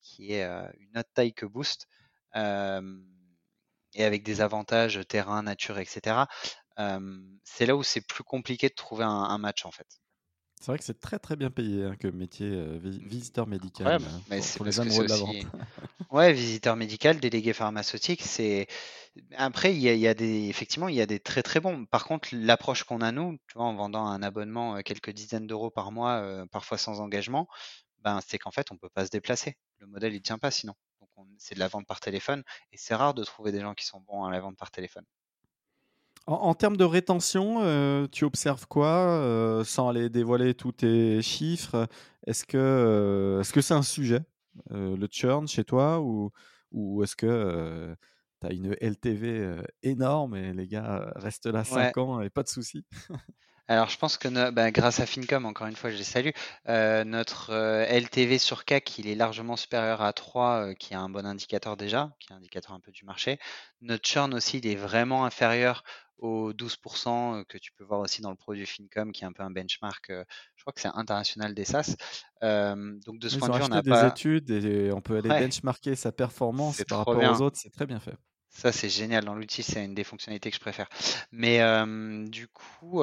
qui 0.00 0.32
est 0.32 0.44
une 0.44 0.98
autre 0.98 1.10
taille 1.14 1.32
que 1.32 1.46
Boost 1.46 1.88
et 2.34 4.04
avec 4.04 4.24
des 4.24 4.40
avantages 4.40 5.00
terrain, 5.08 5.42
nature, 5.42 5.78
etc 5.78 6.24
c'est 7.44 7.66
là 7.66 7.76
où 7.76 7.82
c'est 7.82 8.00
plus 8.00 8.24
compliqué 8.24 8.68
de 8.68 8.74
trouver 8.74 9.04
un, 9.04 9.38
match 9.38 9.64
en 9.64 9.70
fait. 9.70 9.86
C'est 10.60 10.66
vrai 10.68 10.78
que 10.78 10.84
c'est 10.84 11.00
très 11.00 11.18
très 11.18 11.36
bien 11.36 11.50
payé 11.50 11.84
hein, 11.84 11.96
que 11.96 12.08
métier 12.08 12.78
visiteur 12.78 13.46
médical 13.46 14.00
mais 14.30 14.40
pour, 14.56 14.64
les 14.64 14.80
amoureux 14.80 15.04
de 15.04 15.10
la 15.10 15.16
vente. 15.16 15.36
ouais, 16.10 16.32
visiteur 16.32 16.76
médical, 16.76 17.20
délégué 17.20 17.52
pharmaceutique, 17.52 18.22
c'est 18.22 18.66
après 19.36 19.74
il 19.74 19.80
y, 19.80 20.08
a, 20.08 20.14
des 20.14 20.48
effectivement 20.48 20.88
il 20.88 20.94
y 20.94 21.00
a 21.00 21.06
des 21.06 21.20
très 21.20 21.42
très 21.42 21.60
bons. 21.60 21.84
Par 21.86 22.04
contre, 22.04 22.28
l'approche 22.32 22.84
qu'on 22.84 23.00
a 23.00 23.12
nous, 23.12 23.36
tu 23.46 23.58
vois, 23.58 23.66
en 23.66 23.74
vendant 23.74 24.06
un 24.06 24.22
abonnement 24.22 24.80
quelques 24.82 25.10
dizaines 25.10 25.46
d'euros 25.46 25.70
par 25.70 25.92
mois, 25.92 26.46
parfois 26.50 26.78
sans 26.78 27.00
engagement, 27.00 27.46
ben 28.04 28.20
c'est 28.26 28.38
qu'en 28.38 28.50
fait 28.50 28.70
on 28.70 28.76
peut 28.76 28.88
pas 28.88 29.06
se 29.06 29.10
déplacer. 29.10 29.56
Le 29.78 29.86
modèle 29.86 30.14
il 30.14 30.22
tient 30.22 30.38
pas 30.38 30.50
sinon. 30.50 30.74
Donc 31.00 31.26
c'est 31.38 31.54
de 31.54 31.60
la 31.60 31.68
vente 31.68 31.86
par 31.86 32.00
téléphone 32.00 32.42
et 32.72 32.76
c'est 32.76 32.94
rare 32.94 33.14
de 33.14 33.24
trouver 33.24 33.52
des 33.52 33.60
gens 33.60 33.74
qui 33.74 33.84
sont 33.84 34.00
bons 34.00 34.24
à 34.24 34.30
la 34.30 34.40
vente 34.40 34.56
par 34.56 34.70
téléphone. 34.70 35.04
En, 36.26 36.54
termes 36.54 36.78
de 36.78 36.84
rétention, 36.84 37.58
euh, 37.60 38.06
tu 38.10 38.24
observes 38.24 38.66
quoi 38.66 38.88
euh, 38.88 39.62
sans 39.62 39.90
aller 39.90 40.08
dévoiler 40.08 40.54
tous 40.54 40.72
tes 40.72 41.20
chiffres? 41.20 41.86
Est-ce 42.26 42.46
que 42.46 42.56
euh, 42.56 43.40
est-ce 43.40 43.52
que 43.52 43.60
c'est 43.60 43.74
un 43.74 43.82
sujet 43.82 44.20
le 44.70 45.06
churn 45.10 45.46
chez 45.48 45.64
toi 45.64 46.00
ou, 46.00 46.30
ou 46.70 47.02
est-ce 47.02 47.16
que 47.16 47.94
tu 48.40 48.46
as 48.46 48.52
une 48.52 48.74
LTV 48.80 49.62
énorme 49.82 50.36
et 50.36 50.54
les 50.54 50.66
gars 50.66 51.12
restent 51.16 51.46
là 51.46 51.64
5 51.64 51.98
ans 51.98 52.20
et 52.22 52.30
pas 52.30 52.42
de 52.42 52.48
soucis? 52.48 52.86
Alors, 53.66 53.88
je 53.88 53.96
pense 53.96 54.18
que 54.18 54.50
bah, 54.50 54.70
grâce 54.70 55.00
à 55.00 55.06
Fincom, 55.06 55.46
encore 55.46 55.66
une 55.66 55.74
fois, 55.74 55.90
je 55.90 55.96
les 55.96 56.04
salue, 56.04 56.30
notre 56.66 57.52
LTV 57.88 58.38
sur 58.38 58.64
CAC, 58.64 58.98
il 58.98 59.08
est 59.08 59.14
largement 59.14 59.56
supérieur 59.56 60.02
à 60.02 60.12
3, 60.12 60.74
qui 60.74 60.92
est 60.92 60.96
un 60.96 61.08
bon 61.08 61.26
indicateur 61.26 61.76
déjà, 61.76 62.14
qui 62.20 62.30
est 62.30 62.34
un 62.34 62.38
indicateur 62.38 62.72
un 62.72 62.80
peu 62.80 62.92
du 62.92 63.04
marché. 63.04 63.38
Notre 63.80 64.06
churn 64.06 64.34
aussi, 64.34 64.58
il 64.58 64.66
est 64.66 64.76
vraiment 64.76 65.24
inférieur 65.24 65.82
aux 66.18 66.52
12% 66.52 67.44
que 67.44 67.58
tu 67.58 67.72
peux 67.72 67.84
voir 67.84 68.00
aussi 68.00 68.22
dans 68.22 68.30
le 68.30 68.36
produit 68.36 68.66
Fincom, 68.66 69.12
qui 69.12 69.24
est 69.24 69.26
un 69.26 69.32
peu 69.32 69.42
un 69.42 69.50
benchmark. 69.50 70.06
je 70.08 70.62
crois 70.62 70.72
que 70.72 70.80
c'est 70.80 70.88
international 70.94 71.54
des 71.54 71.64
SaaS. 71.64 71.96
donc 72.42 73.18
de 73.18 73.28
ce 73.28 73.38
point 73.38 73.48
de 73.48 73.56
vue, 73.56 73.62
on 73.62 73.72
a 73.72 73.82
des 73.82 74.08
études 74.08 74.50
et 74.50 74.92
on 74.92 75.00
peut 75.00 75.16
aller 75.18 75.28
benchmarker 75.28 75.94
sa 75.96 76.12
performance 76.12 76.82
par 76.84 76.98
rapport 76.98 77.16
aux 77.16 77.42
autres. 77.42 77.58
C'est 77.60 77.72
très 77.72 77.86
bien 77.86 78.00
fait. 78.00 78.14
Ça, 78.48 78.70
c'est 78.70 78.88
génial. 78.88 79.24
Dans 79.24 79.34
l'outil, 79.34 79.64
c'est 79.64 79.84
une 79.84 79.94
des 79.94 80.04
fonctionnalités 80.04 80.50
que 80.50 80.56
je 80.56 80.60
préfère. 80.60 80.88
Mais 81.32 81.58
du 82.28 82.48
coup, 82.48 83.02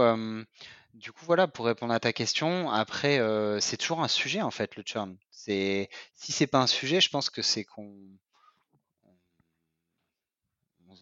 du 0.94 1.12
coup, 1.12 1.26
voilà, 1.26 1.48
pour 1.48 1.66
répondre 1.66 1.94
à 1.94 2.00
ta 2.00 2.14
question, 2.14 2.72
après, 2.72 3.20
c'est 3.60 3.78
toujours 3.78 4.02
un 4.02 4.08
sujet 4.08 4.42
en 4.42 4.52
fait, 4.52 4.76
le 4.76 4.84
churn. 4.86 5.18
C'est 5.30 5.90
si 6.14 6.32
c'est 6.32 6.48
pas 6.48 6.60
un 6.60 6.68
sujet, 6.68 7.02
je 7.02 7.10
pense 7.10 7.30
que 7.30 7.42
c'est 7.42 7.64
qu'on 7.64 7.94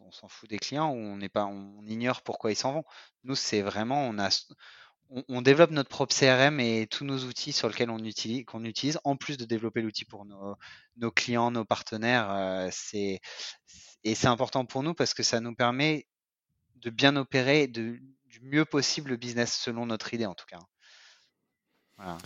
on, 0.01 0.11
s'en 0.11 0.27
fout 0.27 0.49
des 0.49 0.59
clients 0.59 0.89
on 0.91 1.19
on, 1.35 1.85
ignore 1.85 2.21
pourquoi 2.21 2.51
ils 2.51 2.55
s'en 2.55 2.73
vont. 2.73 2.83
Nous, 3.23 3.35
c'est 3.35 3.61
vraiment, 3.61 4.13
on 5.27 5.41
développe 5.41 5.71
notre 5.71 5.89
propre 5.89 6.15
CRM 6.15 6.59
et 6.59 6.87
tous 6.87 7.05
nos 7.05 7.19
outils 7.25 7.51
sur 7.51 7.67
lesquels 7.67 7.89
on 7.89 8.03
utilise, 8.03 8.99
en 9.03 9.15
plus 9.15 9.37
de 9.37 9.45
développer 9.45 9.81
l'outil 9.81 10.05
pour 10.05 10.25
nos, 10.25 11.11
clients, 11.11 11.51
nos 11.51 11.65
partenaires. 11.65 12.29
Euh, 12.31 12.69
c'est, 12.71 13.19
et 14.03 14.15
c'est 14.15 14.27
important 14.27 14.65
pour 14.65 14.83
nous 14.83 14.93
parce 14.93 15.13
que 15.13 15.23
ça 15.23 15.39
nous 15.39 15.55
permet 15.55 16.07
de 16.75 16.89
bien 16.89 17.15
opérer 17.15 17.67
du 17.67 18.01
mieux 18.41 18.65
possible 18.65 19.11
le 19.11 19.17
business 19.17 19.53
selon 19.53 19.85
notre 19.85 20.13
idée 20.13 20.25
en 20.25 20.35
tout 20.35 20.45
cas. 20.45 20.59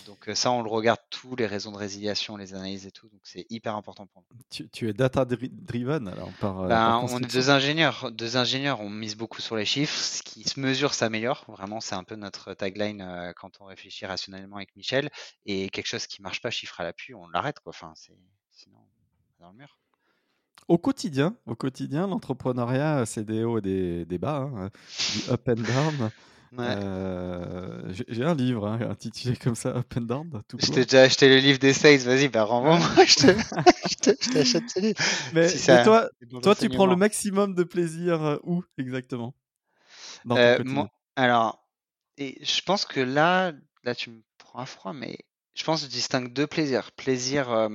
Donc 0.06 0.30
euh, 0.30 0.36
ça, 0.36 0.52
on 0.52 0.62
le 0.62 0.70
regarde 0.70 1.00
tous 1.10 1.36
les 1.36 1.48
raisons 1.48 1.72
de 1.72 1.78
résiliation, 1.78 2.38
les 2.38 2.54
analyses 2.54 2.86
et 2.86 2.92
tout. 2.92 3.08
Donc 3.10 3.22
c'est 3.24 3.46
hyper 3.50 3.76
important 3.76 4.06
pour 4.06 4.22
nous. 4.22 4.68
Tu, 4.72 4.90
es 4.90 4.94
data 4.94 5.26
driven 5.26 6.08
alors 6.08 6.32
par, 6.40 6.62
euh, 6.62 6.68
ben, 6.68 7.00
On 7.10 7.20
est 7.20 7.32
deux 7.32 7.50
ingénieurs. 7.50 8.12
Deux 8.12 8.38
ingénieurs, 8.38 8.82
on 8.82 8.90
mise 8.90 9.16
beaucoup 9.16 9.42
sur 9.42 9.56
les 9.56 9.66
chiffres. 9.66 9.98
Ce 9.98 10.22
qui 10.22 10.44
se 10.44 10.60
mesure 10.60 10.94
s'améliore. 10.94 11.46
Vraiment, 11.48 11.80
c'est 11.80 11.96
un 11.96 12.04
peu 12.04 12.16
notre 12.16 12.54
tagline 12.54 13.02
euh, 13.02 13.34
quand 13.36 13.62
on 13.62 13.66
réfléchit 13.66 14.06
rationnellement 14.06 14.58
avec 14.58 14.76
Michel. 14.76 15.10
Et 15.46 15.70
quelque 15.70 15.88
chose 15.88 16.06
qui 16.06 16.22
marche 16.22 16.42
pas, 16.42 16.52
chiffre 16.52 16.80
à 16.80 16.84
l'appui, 16.84 17.16
on 17.16 17.28
l'arrête 17.30 17.60
quoi. 17.60 17.72
Enfin, 17.72 17.94
c'est 17.96 18.18
sinon 18.52 18.80
dans 19.40 19.50
le 19.50 19.58
mur. 19.58 19.80
Au 20.68 20.78
quotidien, 20.78 21.36
au 21.46 21.56
quotidien, 21.56 22.08
l'entrepreneuriat, 22.08 23.06
c'est 23.06 23.26
des 23.26 23.44
hauts 23.44 23.58
et 23.58 23.62
des, 23.62 24.06
des 24.06 24.18
bas, 24.18 24.50
hein, 24.56 24.70
du 25.14 25.32
up 25.32 25.50
and 25.50 25.56
down. 25.56 26.12
Euh, 26.60 27.94
j'ai 28.08 28.24
un 28.24 28.36
livre 28.36 28.68
hein, 28.68 28.80
intitulé 28.90 29.36
comme 29.36 29.56
ça, 29.56 29.70
Up 29.70 29.94
and 29.98 30.02
Down. 30.02 30.42
je 30.60 30.72
t'ai 30.72 30.84
déjà 30.84 31.02
acheté 31.02 31.28
le 31.28 31.38
livre 31.38 31.58
des 31.58 31.74
sales, 31.74 32.00
vas-y, 32.00 32.28
bah 32.28 32.44
renvoie-moi, 32.44 32.88
je 33.06 34.32
t'achète 34.32 34.70
ce 34.70 34.80
livre. 34.80 35.00
Mais, 35.34 35.84
toi, 35.84 36.10
toi 36.42 36.56
tu 36.56 36.70
prends 36.70 36.86
le 36.86 36.96
maximum 36.96 37.56
de 37.56 37.64
plaisir 37.64 38.24
euh, 38.24 38.38
où 38.44 38.64
exactement? 38.78 39.34
Euh, 40.30 40.64
Alors, 41.16 41.68
et 42.18 42.38
je 42.44 42.62
pense 42.62 42.86
que 42.86 43.00
là, 43.00 43.52
là 43.84 43.96
tu 43.96 44.12
me 44.12 44.22
prends 44.38 44.60
à 44.60 44.66
froid, 44.66 44.94
mais 44.94 45.18
je 45.56 45.64
pense 45.64 45.82
que 45.82 45.88
je 45.88 45.92
distingue 45.92 46.34
deux 46.34 46.48
plaisirs. 46.48 46.92
Plaisir 46.92 47.70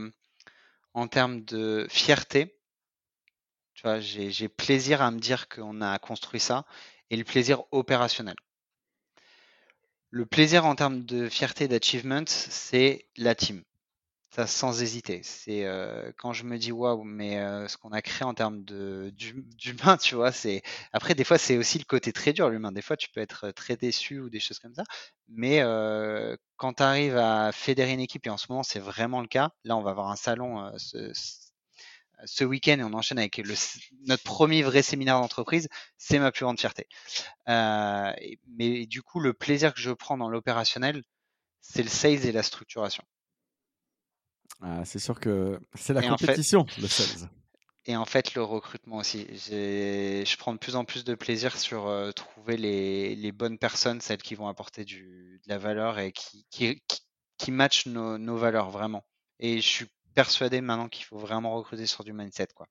en 0.94 1.08
termes 1.08 1.44
de 1.44 1.86
fierté. 1.90 2.54
Tu 3.74 3.82
vois, 3.82 4.00
j'ai 4.00 4.48
plaisir 4.48 5.02
à 5.02 5.10
me 5.10 5.18
dire 5.18 5.48
qu'on 5.48 5.80
a 5.80 5.98
construit 5.98 6.40
ça 6.40 6.64
et 7.10 7.16
le 7.16 7.24
plaisir 7.24 7.62
opérationnel. 7.70 8.34
Le 10.10 10.26
plaisir 10.26 10.64
en 10.66 10.74
termes 10.74 11.04
de 11.04 11.28
fierté, 11.28 11.68
d'achievement, 11.68 12.24
c'est 12.26 13.06
la 13.16 13.34
team. 13.34 13.62
Ça, 14.30 14.46
sans 14.46 14.82
hésiter. 14.82 15.22
C'est 15.24 15.64
euh, 15.66 16.12
quand 16.18 16.32
je 16.34 16.44
me 16.44 16.58
dis 16.58 16.72
waouh, 16.72 17.04
mais 17.04 17.38
euh, 17.40 17.68
ce 17.68 17.78
qu'on 17.78 17.92
a 17.92 18.02
créé 18.02 18.24
en 18.26 18.34
termes 18.34 18.64
de 18.64 19.12
d'humain, 19.16 19.96
tu 19.98 20.16
vois, 20.16 20.32
c'est 20.32 20.62
après 20.92 21.14
des 21.14 21.24
fois 21.24 21.38
c'est 21.38 21.58
aussi 21.58 21.78
le 21.78 21.84
côté 21.84 22.12
très 22.12 22.32
dur 22.34 22.50
l'humain. 22.50 22.72
Des 22.72 22.82
fois 22.82 22.96
tu 22.96 23.08
peux 23.10 23.20
être 23.20 23.50
très 23.52 23.76
déçu 23.76 24.20
ou 24.20 24.30
des 24.30 24.40
choses 24.40 24.58
comme 24.60 24.74
ça, 24.74 24.84
mais 25.28 25.60
euh, 25.62 26.36
quand 26.56 26.74
tu 26.74 26.82
arrives 26.84 27.16
à 27.16 27.52
fédérer 27.52 27.92
une 27.94 28.00
équipe 28.00 28.26
et 28.26 28.30
en 28.30 28.36
ce 28.38 28.46
moment 28.50 28.62
c'est 28.64 28.80
vraiment 28.80 29.20
le 29.22 29.28
cas. 29.28 29.50
Là, 29.64 29.76
on 29.76 29.82
va 29.82 29.90
avoir 29.92 30.10
un 30.10 30.16
salon 30.16 30.72
ce, 30.78 31.12
ce 32.24 32.44
week-end 32.44 32.78
et 32.78 32.84
on 32.84 32.92
enchaîne 32.92 33.18
avec 33.18 33.38
le, 33.38 33.54
notre 34.06 34.22
premier 34.22 34.62
vrai 34.62 34.82
séminaire 34.82 35.20
d'entreprise, 35.20 35.68
c'est 35.96 36.18
ma 36.18 36.32
plus 36.32 36.44
grande 36.44 36.58
fierté. 36.58 36.86
Euh, 37.48 38.12
mais 38.48 38.86
du 38.86 39.02
coup, 39.02 39.20
le 39.20 39.32
plaisir 39.32 39.74
que 39.74 39.80
je 39.80 39.90
prends 39.90 40.16
dans 40.16 40.28
l'opérationnel, 40.28 41.02
c'est 41.60 41.82
le 41.82 41.88
sales 41.88 42.26
et 42.26 42.32
la 42.32 42.42
structuration. 42.42 43.04
Ah, 44.60 44.84
c'est 44.84 44.98
sûr 44.98 45.20
que 45.20 45.60
c'est 45.74 45.92
la 45.92 46.02
compétition, 46.02 46.66
le 46.80 46.88
sales. 46.88 47.28
Et 47.86 47.96
en 47.96 48.04
fait, 48.04 48.34
le 48.34 48.42
recrutement 48.42 48.96
aussi. 48.98 49.26
Je 49.34 50.36
prends 50.36 50.52
de 50.52 50.58
plus 50.58 50.76
en 50.76 50.84
plus 50.84 51.04
de 51.04 51.14
plaisir 51.14 51.56
sur 51.56 51.86
euh, 51.86 52.10
trouver 52.12 52.58
les, 52.58 53.16
les, 53.16 53.32
bonnes 53.32 53.58
personnes, 53.58 54.02
celles 54.02 54.20
qui 54.20 54.34
vont 54.34 54.46
apporter 54.46 54.84
du, 54.84 55.40
de 55.42 55.48
la 55.48 55.56
valeur 55.56 55.98
et 55.98 56.12
qui, 56.12 56.44
qui, 56.50 56.82
qui 57.38 57.50
matchent 57.50 57.86
nos, 57.86 58.18
nos 58.18 58.36
valeurs 58.36 58.70
vraiment. 58.70 59.06
Et 59.38 59.62
je 59.62 59.66
suis 59.66 59.86
persuadé 60.14 60.60
maintenant 60.60 60.88
qu'il 60.88 61.04
faut 61.04 61.18
vraiment 61.18 61.54
recruter 61.54 61.86
sur 61.86 62.04
du 62.04 62.12
mindset. 62.12 62.48
Quoi. 62.54 62.66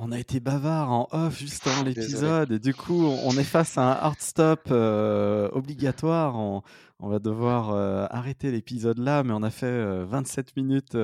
On 0.00 0.12
a 0.12 0.18
été 0.20 0.38
bavard 0.38 0.92
en 0.92 1.08
off 1.10 1.36
juste 1.36 1.66
avant 1.66 1.82
l'épisode 1.84 2.52
et 2.52 2.60
du 2.60 2.72
coup 2.72 3.04
on 3.04 3.32
est 3.32 3.42
face 3.42 3.76
à 3.78 3.82
un 3.82 3.92
hard 3.92 4.20
stop 4.20 4.68
euh, 4.70 5.48
obligatoire. 5.50 6.36
On, 6.36 6.62
va 7.00 7.18
devoir 7.18 7.70
euh, 7.70 8.06
arrêter 8.10 8.52
l'épisode 8.52 8.98
là, 8.98 9.24
mais 9.24 9.32
on 9.32 9.42
a 9.42 9.50
fait 9.50 10.04
27 10.04 10.48
euh, 10.48 10.52
minutes 10.56 10.96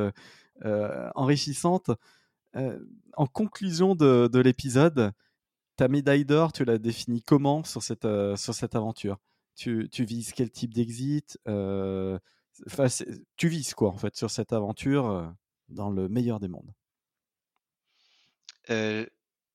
enrichissantes. 1.17 1.91
en 2.55 3.27
conclusion 3.27 3.97
de, 3.97 4.29
de 4.33 4.39
l'épisode, 4.39 5.11
ta 5.77 5.89
médaille 5.89 6.25
d'or, 6.25 6.53
tu 6.53 6.65
l'as 6.65 6.79
définie 6.79 7.21
comment 7.21 7.65
sur 7.65 7.83
cette, 7.83 8.07
sur 8.37 8.55
cette 8.55 8.77
aventure? 8.77 9.19
Tu, 9.57 9.89
tu, 9.91 10.05
vises 10.05 10.33
quel 10.33 10.51
type 10.51 10.73
d'exit 10.73 11.37
tu 13.37 13.49
vises 13.49 13.75
quoi 13.75 13.91
en 13.91 13.99
fait 13.99 14.17
sur 14.17 14.31
cette 14.31 14.53
aventure 14.53 15.35
dans 15.69 15.91
le 15.91 16.09
meilleur 16.09 16.41
des 16.41 16.49
mondes 16.49 16.73
Je 18.69 19.07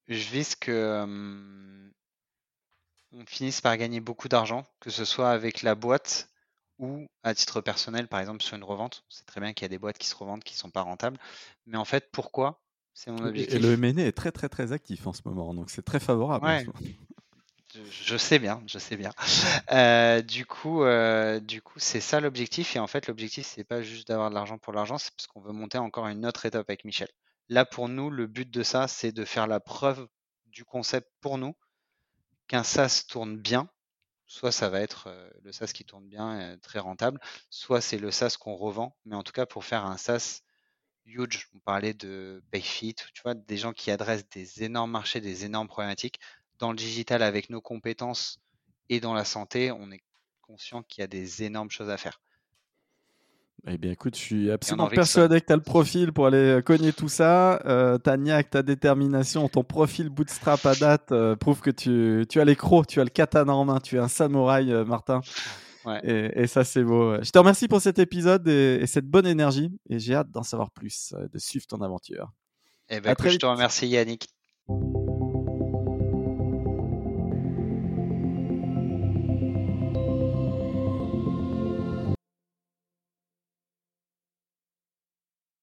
vise 0.07 0.55
que 0.55 1.05
on 3.12 3.25
finisse 3.25 3.62
par 3.62 3.75
gagner 3.77 3.99
beaucoup 3.99 4.27
d'argent, 4.27 4.65
que 4.79 4.89
ce 4.89 5.05
soit 5.05 5.31
avec 5.31 5.62
la 5.62 5.75
boîte 5.75 6.29
ou 6.77 7.07
à 7.23 7.33
titre 7.33 7.62
personnel, 7.62 8.07
par 8.07 8.19
exemple 8.19 8.43
sur 8.43 8.55
une 8.55 8.63
revente. 8.63 9.03
On 9.07 9.12
sait 9.12 9.25
très 9.25 9.41
bien 9.41 9.53
qu'il 9.53 9.65
y 9.65 9.65
a 9.65 9.69
des 9.69 9.79
boîtes 9.79 9.97
qui 9.97 10.07
se 10.07 10.15
revendent 10.15 10.43
qui 10.43 10.53
ne 10.53 10.59
sont 10.59 10.69
pas 10.69 10.81
rentables. 10.81 11.17
Mais 11.65 11.77
en 11.77 11.85
fait, 11.85 12.09
pourquoi? 12.12 12.62
C'est 12.93 13.12
mon 13.12 13.25
objectif. 13.25 13.55
Et 13.55 13.59
le 13.59 13.75
MNE 13.77 13.99
est 13.99 14.12
très 14.12 14.31
très 14.31 14.49
très 14.49 14.71
actif 14.71 15.07
en 15.07 15.13
ce 15.13 15.21
moment, 15.25 15.53
donc 15.53 15.69
c'est 15.69 15.81
très 15.81 15.99
favorable. 15.99 16.45
Je 17.75 18.17
sais 18.17 18.39
bien, 18.39 18.63
je 18.65 18.79
sais 18.79 18.97
bien. 18.97 19.12
Euh, 19.71 20.21
du 20.21 20.45
coup, 20.45 20.84
euh, 20.84 21.39
du 21.39 21.62
coup, 21.62 21.77
c'est 21.79 22.01
ça 22.01 22.19
l'objectif. 22.19 22.75
Et 22.75 22.79
en 22.79 22.88
fait, 22.88 23.08
l'objectif, 23.08 23.45
c'est 23.45 23.63
pas 23.63 23.82
juste 23.82 24.08
d'avoir 24.08 24.29
de 24.29 24.36
l'argent 24.36 24.58
pour 24.58 24.73
l'argent, 24.73 24.97
c'est 24.97 25.13
parce 25.15 25.27
qu'on 25.27 25.41
veut 25.41 25.51
monter 25.51 25.77
encore 25.77 26.08
une 26.08 26.25
autre 26.25 26.45
étape 26.45 26.67
avec 26.67 26.86
Michel. 26.86 27.10
Là, 27.47 27.65
pour 27.65 27.89
nous, 27.89 28.10
le 28.10 28.27
but 28.27 28.49
de 28.49 28.63
ça, 28.63 28.88
c'est 28.88 29.12
de 29.12 29.25
faire 29.25 29.47
la 29.47 29.60
preuve 29.60 30.08
du 30.47 30.65
concept 30.65 31.08
pour 31.21 31.38
nous, 31.38 31.55
qu'un 32.47 32.63
SaaS 32.63 33.05
tourne 33.08 33.38
bien. 33.38 33.69
Soit 34.27 34.51
ça 34.51 34.69
va 34.69 34.79
être 34.82 35.08
euh, 35.08 35.29
le 35.43 35.51
SaaS 35.51 35.71
qui 35.73 35.86
tourne 35.86 36.08
bien, 36.08 36.58
très 36.62 36.79
rentable, 36.79 37.19
soit 37.49 37.82
c'est 37.82 37.97
le 37.97 38.12
SaaS 38.12 38.38
qu'on 38.39 38.55
revend. 38.55 38.95
Mais 39.05 39.15
en 39.15 39.23
tout 39.23 39.34
cas, 39.34 39.45
pour 39.45 39.65
faire 39.65 39.86
un 39.86 39.97
SaaS 39.97 40.41
huge, 41.05 41.49
on 41.55 41.60
parlait 41.60 41.93
de 41.93 42.43
Payfit, 42.51 42.95
tu 43.13 43.21
vois, 43.23 43.34
des 43.34 43.58
gens 43.58 43.73
qui 43.73 43.91
adressent 43.91 44.27
des 44.29 44.63
énormes 44.63 44.91
marchés, 44.91 45.21
des 45.21 45.45
énormes 45.45 45.67
problématiques 45.67 46.19
dans 46.60 46.72
le 46.72 46.78
digital 46.78 47.24
avec 47.24 47.50
nos 47.50 47.62
compétences 47.62 48.39
et 48.89 49.00
dans 49.00 49.13
la 49.13 49.26
santé, 49.26 49.72
on 49.72 49.91
est 49.91 50.04
conscient 50.41 50.84
qu'il 50.84 51.02
y 51.02 51.04
a 51.04 51.08
des 51.08 51.43
énormes 51.43 51.72
choses 51.72 51.89
à 51.89 51.98
faire. 51.98 52.19
Eh 53.67 53.78
bien, 53.78 53.91
écoute, 53.91 54.15
je 54.15 54.22
suis 54.22 54.52
absolument 54.52 54.88
persuadé 54.88 55.41
que 55.41 55.48
tu 55.48 55.54
as 55.54 55.58
le 55.58 55.62
profil 55.62 56.13
pour 56.13 56.28
aller 56.28 56.38
euh, 56.38 56.62
cogner 56.62 56.93
tout 56.93 57.10
ça. 57.10 57.62
Euh, 57.65 57.98
ta 57.98 58.15
niaque, 58.15 58.52
ta 58.52 58.63
détermination, 58.63 59.50
ton 59.50 59.65
profil 59.65 60.10
bootstrap 60.10 60.65
à 60.65 60.76
date 60.76 61.12
euh, 61.12 61.36
prouve 61.36 61.60
que 61.60 61.69
tu, 61.69 62.26
tu 62.30 62.39
as 62.39 62.45
l'écro, 62.45 62.86
tu 62.86 63.02
as 63.02 63.04
le 63.04 63.10
katana 63.10 63.54
en 63.54 63.65
main, 63.65 63.80
tu 63.82 63.98
es 63.98 64.00
un 64.00 64.08
samouraï, 64.08 64.72
euh, 64.72 64.86
Martin. 64.86 65.22
Et, 66.04 66.45
ça, 66.45 66.63
c'est 66.63 66.84
beau. 66.84 67.22
Je 67.22 67.32
te 67.32 67.39
remercie 67.39 67.67
pour 67.67 67.82
cet 67.82 68.00
épisode 68.00 68.48
et, 68.48 68.86
cette 68.86 69.08
bonne 69.08 69.26
énergie. 69.26 69.72
Et 69.89 69.98
j'ai 69.98 70.13
hâte 70.13 70.30
d'en 70.30 70.43
savoir 70.43 70.69
plus, 70.69 71.15
de 71.34 71.39
suivre 71.39 71.65
ton 71.65 71.82
aventure. 71.82 72.32
Eh 72.89 73.00
ben, 73.00 73.15
je 73.17 73.38
te 73.38 73.45
remercie, 73.45 73.88
Yannick. 73.88 74.28